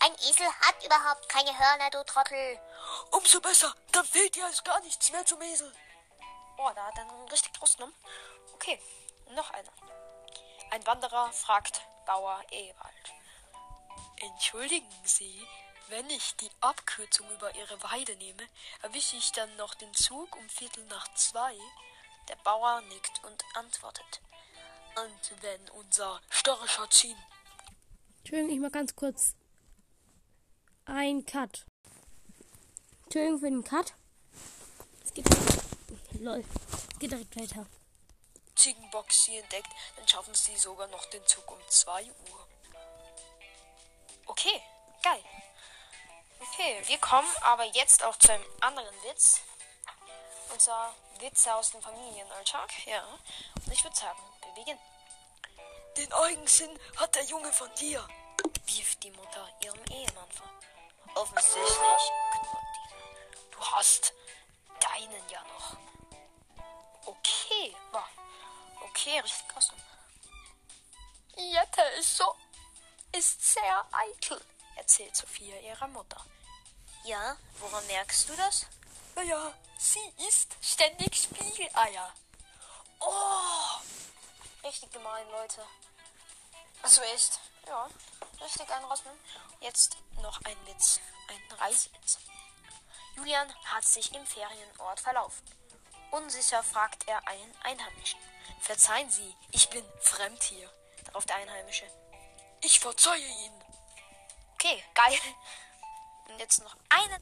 Ein 0.05 0.15
Esel 0.15 0.47
hat 0.59 0.83
überhaupt 0.83 1.29
keine 1.29 1.57
Hörner, 1.57 1.89
du 1.89 2.03
Trottel. 2.03 2.59
Umso 3.11 3.39
besser. 3.39 3.73
Dann 3.93 4.03
fehlt 4.03 4.35
dir 4.35 4.45
also 4.45 4.61
gar 4.63 4.81
nichts 4.81 5.09
mehr 5.13 5.25
zum 5.25 5.41
Esel. 5.41 5.71
Oh, 6.57 6.69
da 6.75 6.87
hat 6.87 6.97
er 6.97 7.03
einen 7.03 7.29
richtig 7.29 7.53
großen 7.53 7.77
genommen. 7.77 7.95
Okay, 8.53 8.81
noch 9.33 9.49
einer. 9.51 9.71
Ein 10.71 10.85
Wanderer 10.85 11.31
fragt 11.31 11.87
Bauer 12.05 12.43
Ewald. 12.51 13.13
Entschuldigen 14.17 14.91
Sie, 15.05 15.47
wenn 15.87 16.09
ich 16.09 16.35
die 16.35 16.51
Abkürzung 16.59 17.29
über 17.31 17.55
Ihre 17.55 17.81
Weide 17.83 18.17
nehme, 18.17 18.45
erwische 18.81 19.15
ich 19.15 19.31
dann 19.31 19.55
noch 19.55 19.73
den 19.73 19.93
Zug 19.93 20.35
um 20.35 20.49
Viertel 20.49 20.83
nach 20.87 21.13
zwei? 21.13 21.57
Der 22.27 22.35
Bauer 22.43 22.81
nickt 22.81 23.23
und 23.23 23.41
antwortet. 23.53 24.21
Und 24.97 25.41
wenn 25.41 25.69
unser 25.69 26.19
störrischer 26.29 26.89
Ziehen 26.89 27.23
Entschuldigung, 28.19 28.53
ich 28.53 28.59
mal 28.59 28.71
ganz 28.71 28.95
kurz 28.95 29.35
ein 30.85 31.25
Cut. 31.25 31.65
Entschuldigung 33.03 33.39
für 33.39 33.49
den 33.49 33.63
Cut. 33.63 33.93
Es 35.03 35.13
geht, 35.13 35.25
lol, 36.19 36.43
es 36.71 36.99
geht 36.99 37.11
direkt 37.11 37.35
weiter. 37.39 37.65
Ziegenbox 38.55 39.25
sie 39.25 39.37
entdeckt, 39.37 39.69
dann 39.97 40.07
schaffen 40.07 40.33
sie 40.33 40.55
sogar 40.57 40.87
noch 40.87 41.05
den 41.05 41.25
Zug 41.25 41.49
um 41.51 41.59
2 41.67 42.03
Uhr. 42.03 42.47
Okay, 44.25 44.61
geil. 45.01 45.23
Okay, 46.39 46.81
wir 46.85 46.97
kommen 46.97 47.33
aber 47.41 47.65
jetzt 47.65 48.03
auch 48.03 48.17
zu 48.17 48.31
einem 48.31 48.45
anderen 48.61 48.95
Witz. 49.03 49.41
Und 50.51 50.61
zwar 50.61 50.93
Witze 51.19 51.53
aus 51.55 51.71
dem 51.71 51.81
Familienalltag. 51.81 52.69
Ja. 52.85 53.03
Und 53.55 53.71
ich 53.71 53.83
würde 53.83 53.95
sagen, 53.95 54.19
wir 54.43 54.53
beginnen. 54.53 54.79
Den 55.97 56.11
Eigensinn 56.13 56.79
hat 56.97 57.15
der 57.15 57.23
Junge 57.23 57.51
von 57.53 57.69
dir. 57.75 58.07
Wirft 58.65 59.03
die 59.03 59.11
Mutter 59.11 59.47
ihrem 59.61 59.83
Ehemann 59.85 60.31
vor. 60.31 60.49
Offensichtlich. 61.15 62.11
Du 63.51 63.59
hast 63.59 64.13
deinen 64.79 65.29
ja 65.29 65.43
noch. 65.43 65.77
Okay, 67.05 67.75
wow. 67.91 68.03
Okay, 68.81 69.19
richtig 69.19 69.47
krass. 69.47 69.71
Jette 71.35 71.81
ist 71.99 72.17
so, 72.17 72.35
ist 73.11 73.53
sehr 73.53 73.85
eitel, 73.91 74.41
erzählt 74.75 75.15
Sophia 75.15 75.57
ihrer 75.59 75.87
Mutter. 75.87 76.23
Ja, 77.03 77.35
woran 77.59 77.85
merkst 77.87 78.29
du 78.29 78.35
das? 78.35 78.67
Naja, 79.15 79.53
sie 79.77 80.13
isst 80.27 80.55
ständig 80.61 81.15
Spiegeleier. 81.15 82.13
Oh, 82.99 83.79
Richtig 84.63 84.91
gemein, 84.93 85.29
Leute. 85.29 85.61
Also 86.81 87.01
echt, 87.01 87.39
ja, 87.67 87.89
richtig 88.41 88.69
einrosmen. 88.69 89.13
Jetzt 89.61 89.97
noch 90.21 90.39
ein 90.43 90.57
Witz, 90.67 90.99
ein 91.27 91.57
Reisewitz. 91.57 92.19
Julian 93.15 93.53
hat 93.65 93.85
sich 93.85 94.13
im 94.13 94.25
Ferienort 94.25 94.99
verlaufen. 94.99 95.45
Unsicher 96.11 96.63
fragt 96.63 97.07
er 97.07 97.27
einen 97.27 97.55
Einheimischen. 97.63 98.19
Verzeihen 98.59 99.09
Sie, 99.09 99.35
ich 99.51 99.69
bin 99.69 99.83
fremd 99.99 100.41
hier. 100.43 100.69
Darauf 101.05 101.25
der 101.25 101.37
Einheimische. 101.37 101.85
Ich 102.61 102.79
verzeihe 102.79 103.25
Ihnen. 103.25 103.63
Okay, 104.53 104.83
geil. 104.93 105.19
Und 106.29 106.39
jetzt 106.39 106.63
noch 106.63 106.75
eine. 106.89 107.19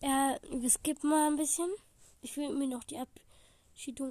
Ja, 0.00 0.38
wir 0.42 0.70
skippen 0.70 1.10
mal 1.10 1.28
ein 1.28 1.36
bisschen. 1.36 1.72
Ich 2.20 2.36
will 2.36 2.50
mir 2.50 2.66
noch 2.66 2.84
die 2.84 2.98
Abschiedung 2.98 3.25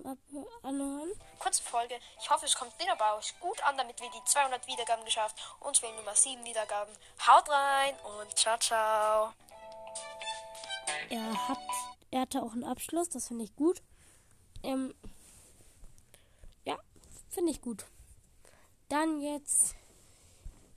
ab 0.05 0.17
anhören. 0.61 1.09
Kurze 1.39 1.63
Folge. 1.63 1.95
Ich 2.21 2.29
hoffe, 2.29 2.45
es 2.45 2.55
kommt 2.55 2.77
wieder 2.79 2.95
bei 2.95 3.17
euch 3.17 3.37
gut 3.39 3.61
an, 3.63 3.77
damit 3.77 3.99
wir 3.99 4.09
die 4.11 4.23
200 4.25 4.67
Wiedergaben 4.67 5.03
geschafft. 5.05 5.35
Fehlen 5.79 5.95
nur 5.95 6.05
mal 6.05 6.15
7 6.15 6.43
Wiedergaben. 6.45 6.93
Haut 7.27 7.49
rein 7.49 7.95
und 8.19 8.37
ciao, 8.37 8.57
ciao. 8.59 9.33
Er 11.09 11.47
hat, 11.49 11.57
er 12.11 12.21
hatte 12.21 12.43
auch 12.43 12.53
einen 12.53 12.63
Abschluss, 12.63 13.09
das 13.09 13.27
finde 13.27 13.43
ich 13.43 13.55
gut. 13.55 13.81
Ähm, 14.63 14.93
ja, 16.63 16.77
finde 17.29 17.51
ich 17.51 17.61
gut. 17.61 17.85
Dann 18.89 19.19
jetzt 19.19 19.75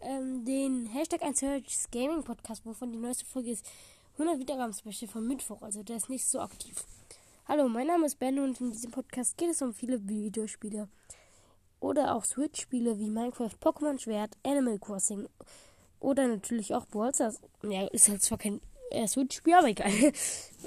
ähm, 0.01 0.45
den 0.45 0.87
Hashtag 0.87 1.23
1 1.23 1.39
Search 1.39 1.91
Gaming 1.91 2.25
Podcast, 2.25 2.65
wovon 2.65 2.93
die 2.93 2.99
neueste 2.99 3.27
Folge 3.27 3.51
ist 3.51 3.67
100 4.15 4.39
Wiedergaben 4.39 4.75
Special 4.75 5.11
vom 5.11 5.27
Mittwoch, 5.27 5.63
also 5.63 5.83
der 5.83 5.97
ist 5.97 6.09
nicht 6.09 6.27
so 6.27 6.41
aktiv. 6.41 6.85
Hallo, 7.51 7.67
mein 7.67 7.87
Name 7.87 8.05
ist 8.05 8.19
Ben 8.19 8.39
und 8.41 8.61
in 8.61 8.73
diesem 8.73 8.91
Podcast 8.91 9.39
geht 9.39 9.49
es 9.49 9.63
um 9.63 9.73
viele 9.73 10.07
Videospiele 10.07 10.87
oder 11.81 12.15
auch 12.15 12.27
Switch-Spiele 12.27 12.99
wie 12.99 13.09
Minecraft, 13.09 13.55
Pokémon 13.59 13.99
Schwert, 13.99 14.37
Animal 14.45 14.79
Crossing 14.79 15.27
oder 15.99 16.29
natürlich 16.29 16.75
auch 16.75 16.85
Brawl. 16.85 17.11
Ja, 17.63 17.87
ist 17.87 18.11
halt 18.11 18.21
zwar 18.21 18.37
kein 18.37 18.61
äh, 18.91 19.09
Switch-Spiel, 19.09 19.55
aber 19.55 19.69
egal. 19.69 19.91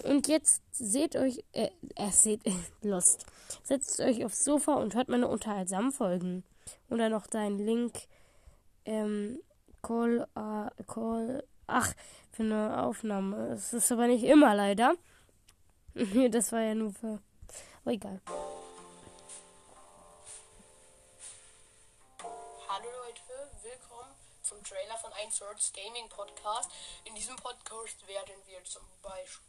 Und 0.06 0.28
jetzt 0.28 0.64
seht 0.72 1.16
euch, 1.16 1.44
äh, 1.52 1.70
äh 1.98 2.10
seht, 2.10 2.48
äh, 2.48 2.54
Lost. 2.82 3.28
Setzt 3.62 4.00
euch 4.00 4.26
aufs 4.26 4.44
Sofa 4.44 4.74
und 4.74 4.96
hört 4.96 5.08
meine 5.08 5.28
unterhaltsamen 5.28 5.92
Folgen. 5.92 6.44
Und 6.90 6.98
dann 6.98 7.12
noch 7.12 7.28
dein 7.28 7.60
Link, 7.60 7.94
ähm, 8.86 9.40
Call, 9.84 10.28
äh, 10.36 10.84
Call, 10.88 11.44
ach, 11.68 11.94
für 12.32 12.42
eine 12.42 12.82
Aufnahme. 12.82 13.50
Es 13.50 13.72
ist 13.72 13.92
aber 13.92 14.08
nicht 14.08 14.24
immer 14.24 14.56
leider. 14.56 14.96
das 16.32 16.52
war 16.54 16.62
ja 16.62 16.74
nur 16.74 16.94
für, 16.94 17.20
aber 17.82 17.92
egal. 17.92 18.22
Hallo 22.70 22.88
Leute, 23.04 23.52
willkommen 23.62 24.16
zum 24.42 24.64
Trailer 24.64 24.98
von 24.98 25.12
1 25.12 25.42
Words 25.42 25.74
Gaming 25.74 26.08
Podcast. 26.08 26.72
In 27.04 27.14
diesem 27.16 27.36
Podcast 27.36 28.08
werden 28.08 28.36
wir 28.48 28.64
zum 28.64 28.84
Beispiel 29.02 29.42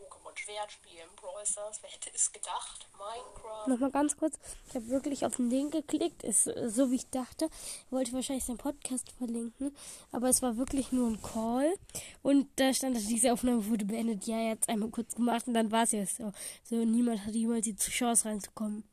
Pokémon 0.00 0.36
Schwert 0.36 0.72
spielen, 0.72 1.08
Brawl 1.16 1.44
Stars, 1.44 1.82
wer 1.82 1.90
hätte 1.90 2.10
es 2.14 2.32
gedacht, 2.32 2.88
Minecraft. 2.92 3.68
Nochmal 3.68 3.90
ganz 3.90 4.16
kurz, 4.16 4.38
ich 4.68 4.74
habe 4.74 4.88
wirklich 4.88 5.24
auf 5.24 5.36
den 5.36 5.50
Link 5.50 5.72
geklickt, 5.72 6.22
ist 6.22 6.46
äh, 6.46 6.70
so 6.70 6.90
wie 6.90 6.96
ich 6.96 7.10
dachte. 7.10 7.48
Ich 7.86 7.92
wollte 7.92 8.12
wahrscheinlich 8.12 8.44
seinen 8.44 8.58
Podcast 8.58 9.10
verlinken, 9.12 9.76
aber 10.12 10.28
es 10.28 10.42
war 10.42 10.56
wirklich 10.56 10.92
nur 10.92 11.08
ein 11.08 11.22
Call 11.22 11.74
und 12.22 12.48
da 12.56 12.72
stand, 12.72 12.96
dass 12.96 13.06
diese 13.06 13.32
Aufnahme 13.32 13.66
wurde 13.66 13.84
beendet. 13.84 14.26
Ja, 14.26 14.38
jetzt 14.40 14.68
einmal 14.68 14.90
kurz 14.90 15.14
gemacht 15.14 15.46
und 15.46 15.54
dann 15.54 15.70
war 15.70 15.84
es 15.84 15.92
jetzt 15.92 16.16
so. 16.16 16.32
So, 16.64 16.76
niemand 16.76 17.24
hatte 17.24 17.36
jemals 17.36 17.64
die 17.64 17.76
Chance 17.76 18.26
reinzukommen. 18.26 18.84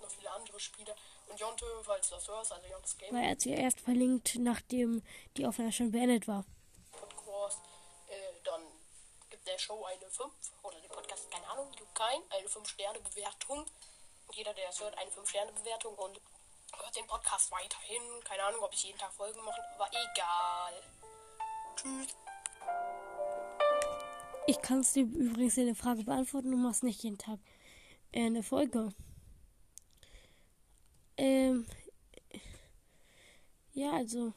Noch 0.00 0.10
viele 0.10 0.30
andere 0.30 0.60
Spiele. 0.60 0.94
Und 1.28 1.40
Jonte, 1.40 1.64
falls 1.82 2.08
du 2.08 2.14
das 2.14 2.28
hörst, 2.28 2.52
also 2.52 2.66
Jontes 2.70 2.96
Gaming 2.96 3.14
Weil 3.14 3.24
er 3.24 3.30
hat 3.30 3.40
sie 3.40 3.50
erst 3.50 3.80
verlinkt, 3.80 4.36
nachdem 4.38 5.02
die 5.36 5.46
Aufnahme 5.46 5.72
schon 5.72 5.90
beendet 5.90 6.28
war. 6.28 6.44
Der 9.46 9.58
Show 9.58 9.84
eine 9.84 10.08
5 10.10 10.32
oder 10.62 10.80
dem 10.80 10.90
Podcast, 10.90 11.30
keine 11.30 11.46
Ahnung, 11.48 11.70
kein, 11.94 12.20
eine 12.30 12.48
5-Sterne-Bewertung. 12.48 13.60
Und 14.26 14.36
jeder, 14.36 14.54
der 14.54 14.68
es 14.68 14.80
hört, 14.80 14.96
eine 14.96 15.10
5-Sterne-Bewertung 15.10 15.94
und 15.94 16.20
hört 16.76 16.96
den 16.96 17.06
Podcast 17.06 17.50
weiterhin. 17.50 18.02
Keine 18.24 18.44
Ahnung, 18.44 18.62
ob 18.62 18.72
ich 18.72 18.84
jeden 18.84 18.98
Tag 18.98 19.12
Folgen 19.12 19.42
mache, 19.44 19.62
aber 19.74 19.88
egal. 19.88 20.82
Tschüss. 21.76 22.16
Ich 24.46 24.60
kann 24.60 24.80
es 24.80 24.92
dir 24.92 25.04
übrigens 25.04 25.58
eine 25.58 25.74
Frage 25.74 26.04
beantworten, 26.04 26.50
du 26.50 26.56
machst 26.56 26.82
nicht 26.82 27.02
jeden 27.02 27.18
Tag 27.18 27.38
äh, 28.12 28.26
eine 28.26 28.42
Folge. 28.42 28.92
Ähm, 31.16 31.66
ja, 33.72 33.92
also 33.92 34.34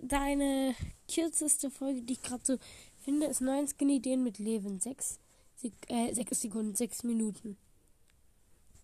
deine 0.00 0.74
kürzeste 1.12 1.70
Folge, 1.70 2.02
die 2.02 2.14
ich 2.14 2.22
gerade 2.22 2.44
so 2.44 2.58
finde, 3.04 3.26
ist 3.26 3.40
9 3.40 3.68
Skin-Ideen 3.68 4.22
mit 4.22 4.38
Leben. 4.38 4.80
6, 4.80 5.18
Sek 5.56 5.72
äh, 5.88 6.12
6 6.12 6.40
Sekunden, 6.40 6.74
6 6.74 7.04
Minuten. 7.04 7.56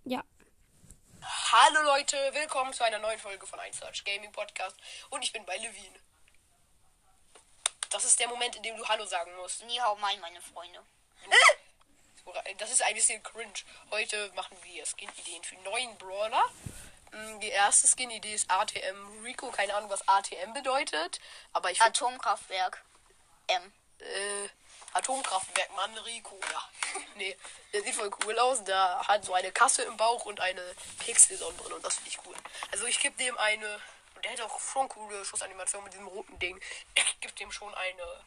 Ja, 0.04 0.22
Hallo 1.50 1.82
Leute, 1.82 2.16
willkommen 2.34 2.72
zu 2.72 2.84
einer 2.84 3.00
neuen 3.00 3.18
Folge 3.18 3.46
von 3.46 3.58
1 3.58 3.78
Search 3.78 4.04
Gaming 4.04 4.30
Podcast 4.30 4.76
und 5.10 5.22
ich 5.24 5.32
bin 5.32 5.44
bei 5.44 5.56
Levin. 5.56 5.94
Das 7.90 8.04
ist 8.04 8.20
der 8.20 8.28
Moment, 8.28 8.54
in 8.54 8.62
dem 8.62 8.76
du 8.76 8.86
Hallo 8.86 9.04
sagen 9.06 9.34
musst. 9.36 9.64
Nie 9.64 9.80
hau 9.80 9.96
mein, 9.96 10.20
meine 10.20 10.40
Freunde. 10.40 10.80
Das 12.58 12.70
ist 12.70 12.82
ein 12.84 12.94
bisschen 12.94 13.20
cringe. 13.24 13.52
Heute 13.90 14.30
machen 14.36 14.56
wir 14.62 14.84
Skin-Ideen 14.86 15.42
für 15.42 15.56
neuen 15.62 15.96
Brawler. 15.98 16.44
Mm, 17.16 17.40
Die 17.40 17.48
erste 17.48 17.86
Skin-Idee 17.88 18.34
ist 18.34 18.50
ATM 18.50 19.22
Rico. 19.24 19.50
Keine 19.50 19.74
Ahnung, 19.74 19.90
was 19.90 20.06
ATM 20.06 20.52
bedeutet. 20.52 21.20
Aber 21.52 21.70
ich 21.70 21.80
Atomkraftwerk. 21.80 22.82
M. 23.48 23.72
äh, 24.00 24.48
Atomkraftwerk 24.92 25.74
Mann 25.76 25.96
Rico. 25.98 26.38
Ja. 26.52 26.68
Nee, 27.16 27.34
der 27.72 27.82
sieht 27.82 27.94
voll 27.94 28.10
cool 28.24 28.38
aus. 28.38 28.62
Der 28.64 29.00
hat 29.08 29.24
so 29.24 29.32
eine 29.32 29.50
Kasse 29.52 29.82
im 29.82 29.96
Bauch 29.96 30.26
und 30.26 30.40
eine 30.40 30.62
Pixel-Sonnenbrille. 30.98 31.76
Und 31.76 31.84
das 31.84 31.94
finde 31.96 32.10
ich 32.10 32.18
cool. 32.26 32.34
Also 32.72 32.86
ich 32.86 33.00
gebe 33.00 33.16
dem 33.16 33.36
eine. 33.38 33.80
Und 34.14 34.24
der 34.24 34.32
hat 34.32 34.40
auch 34.42 34.60
schon 34.60 34.88
coole 34.88 35.24
Schussanimation 35.24 35.82
mit 35.84 35.92
diesem 35.94 36.06
roten 36.08 36.38
Ding. 36.38 36.60
Ich 36.94 37.20
gebe 37.20 37.32
dem 37.34 37.50
schon 37.52 37.74
eine. 37.74 38.24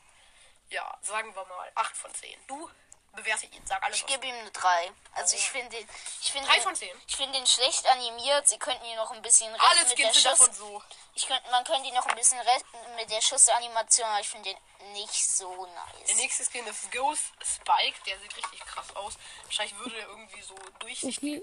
Ja, 0.69 0.97
sagen 1.01 1.33
wir 1.35 1.45
mal 1.45 1.71
8 1.75 1.97
von 1.97 2.13
10. 2.13 2.35
Du 2.47 2.69
bewerte 3.13 3.45
ihn. 3.47 3.65
Sag 3.65 3.81
alles. 3.83 3.97
Ich 3.97 4.05
gebe 4.05 4.25
ihm 4.27 4.35
eine 4.35 4.51
3. 4.51 4.91
Also 5.13 5.35
ich 5.35 5.49
finde 5.49 5.69
den, 5.77 5.87
ich 6.21 6.31
finde 6.31 6.47
Drei 6.47 6.55
den- 6.55 6.63
von 6.63 6.75
zehn? 6.75 7.01
Ich 7.07 7.15
finde 7.15 7.37
den 7.37 7.45
schlecht 7.47 7.85
animiert. 7.87 8.47
Sie 8.47 8.57
könnten 8.59 8.85
ihn 8.85 8.95
noch 8.95 9.11
ein 9.11 9.21
bisschen 9.21 9.51
retten 9.51 9.65
Alle 9.65 9.85
der 9.85 9.95
Skins 9.97 10.13
sind 10.15 10.25
davon 10.25 10.53
so. 10.53 10.81
Ich 11.15 11.25
könnte, 11.27 11.49
man 11.51 11.63
könnte 11.65 11.87
ihn 11.87 11.93
noch 11.95 12.05
ein 12.05 12.15
bisschen 12.15 12.39
retten 12.39 12.95
mit 12.95 13.09
der 13.11 13.21
Schussanimation, 13.21 14.07
aber 14.07 14.21
ich 14.21 14.29
finde 14.29 14.49
den 14.79 14.91
nicht 14.93 15.27
so 15.29 15.65
Der 15.65 15.73
nice. 16.05 16.15
nächste 16.15 16.45
Skin 16.45 16.65
ist 16.67 16.91
Ghost 16.91 17.25
Spike. 17.43 17.97
Der 18.05 18.19
sieht 18.19 18.35
richtig 18.37 18.59
krass 18.61 18.95
aus. 18.95 19.13
Wahrscheinlich 19.43 19.77
würde 19.79 19.97
er 19.99 20.07
irgendwie 20.07 20.41
so. 20.41 20.55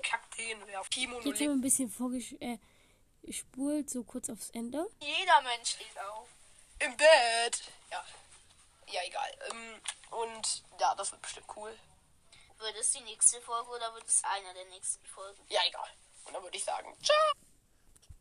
Kakteen. 0.02 0.66
Ja, 0.68 0.83
Kimono 0.90 1.20
jetzt 1.26 1.35
haben 1.40 1.46
wir 1.46 1.50
ein 1.50 1.61
bisschen 1.61 1.90
vorgespult, 1.90 3.87
äh, 3.87 3.88
so 3.90 4.05
kurz 4.05 4.31
aufs 4.31 4.50
Ende. 4.50 4.87
Jeder 5.00 5.40
Mensch 5.42 5.70
steht 5.70 5.98
auf. 6.00 6.29
Im 6.79 6.96
Bett. 6.96 7.62
Ja. 7.90 8.05
Ja, 8.88 9.01
egal. 9.05 9.31
Ähm, 9.51 9.81
und 10.11 10.62
ja, 10.81 10.94
das 10.94 11.12
wird 11.12 11.22
bestimmt 11.22 11.46
cool. 11.57 11.75
Wird 12.59 12.77
es 12.81 12.92
die 12.92 13.03
nächste 13.03 13.40
Folge 13.40 13.70
oder 13.70 13.92
wird 13.94 14.07
es 14.07 14.22
einer 14.25 14.55
der 14.55 14.64
nächsten 14.66 15.05
Folgen? 15.07 15.40
Ja, 15.49 15.61
egal. 15.68 15.88
Und 16.25 16.35
dann 16.35 16.42
würde 16.42 16.57
ich 16.57 16.64
sagen, 16.64 16.94
ciao. 17.03 17.16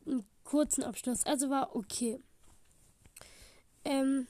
einen 0.05 0.29
kurzen 0.43 0.83
Abschluss. 0.83 1.25
Also 1.25 1.49
war 1.49 1.75
okay. 1.75 2.19
Ähm, 3.85 4.27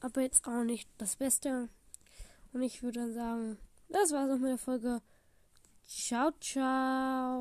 aber 0.00 0.22
jetzt 0.22 0.46
auch 0.46 0.64
nicht 0.64 0.88
das 0.98 1.16
Beste. 1.16 1.68
Und 2.52 2.62
ich 2.62 2.82
würde 2.82 3.00
dann 3.00 3.14
sagen, 3.14 3.58
das 3.88 4.12
war's 4.12 4.30
auch 4.30 4.38
mit 4.38 4.50
der 4.50 4.58
Folge. 4.58 5.02
Ciao, 5.86 6.30
ciao. 6.40 7.40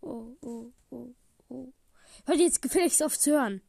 Oh, 0.00 0.36
oh, 0.40 0.72
oh, 0.90 1.14
oh. 1.48 1.72
Hört 2.24 2.38
jetzt 2.38 2.62
gefälligst 2.62 3.02
auf 3.02 3.18
zu 3.18 3.32
hören. 3.32 3.62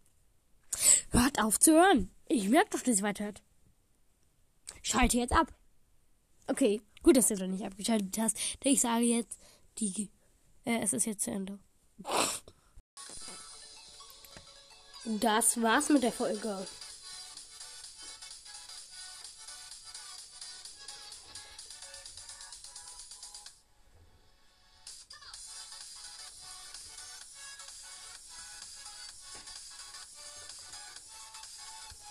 Hört 1.12 1.40
auf 1.40 1.60
zu 1.60 1.72
hören. 1.72 2.12
Ich 2.28 2.50
merke 2.50 2.70
doch, 2.72 2.82
dass 2.82 2.98
ihr 2.98 3.04
weiterhört. 3.04 3.42
Schalte 4.82 5.18
jetzt 5.18 5.34
ab. 5.34 5.54
Okay, 6.48 6.82
gut, 7.04 7.18
dass 7.18 7.28
du 7.28 7.36
doch 7.36 7.48
nicht 7.48 7.66
abgeschaltet 7.66 8.18
hast. 8.20 8.38
Denn 8.64 8.74
ich 8.74 8.82
sage 8.82 9.06
jetzt, 9.06 9.40
die, 9.80 10.10
äh, 10.66 10.80
es 10.80 10.94
ist 10.94 11.06
jetzt 11.06 11.24
zu 11.24 11.32
Ende. 11.32 11.60
Das 15.06 15.62
war's 15.62 15.90
mit 15.90 16.04
der 16.04 16.12
Folge. 16.12 16.68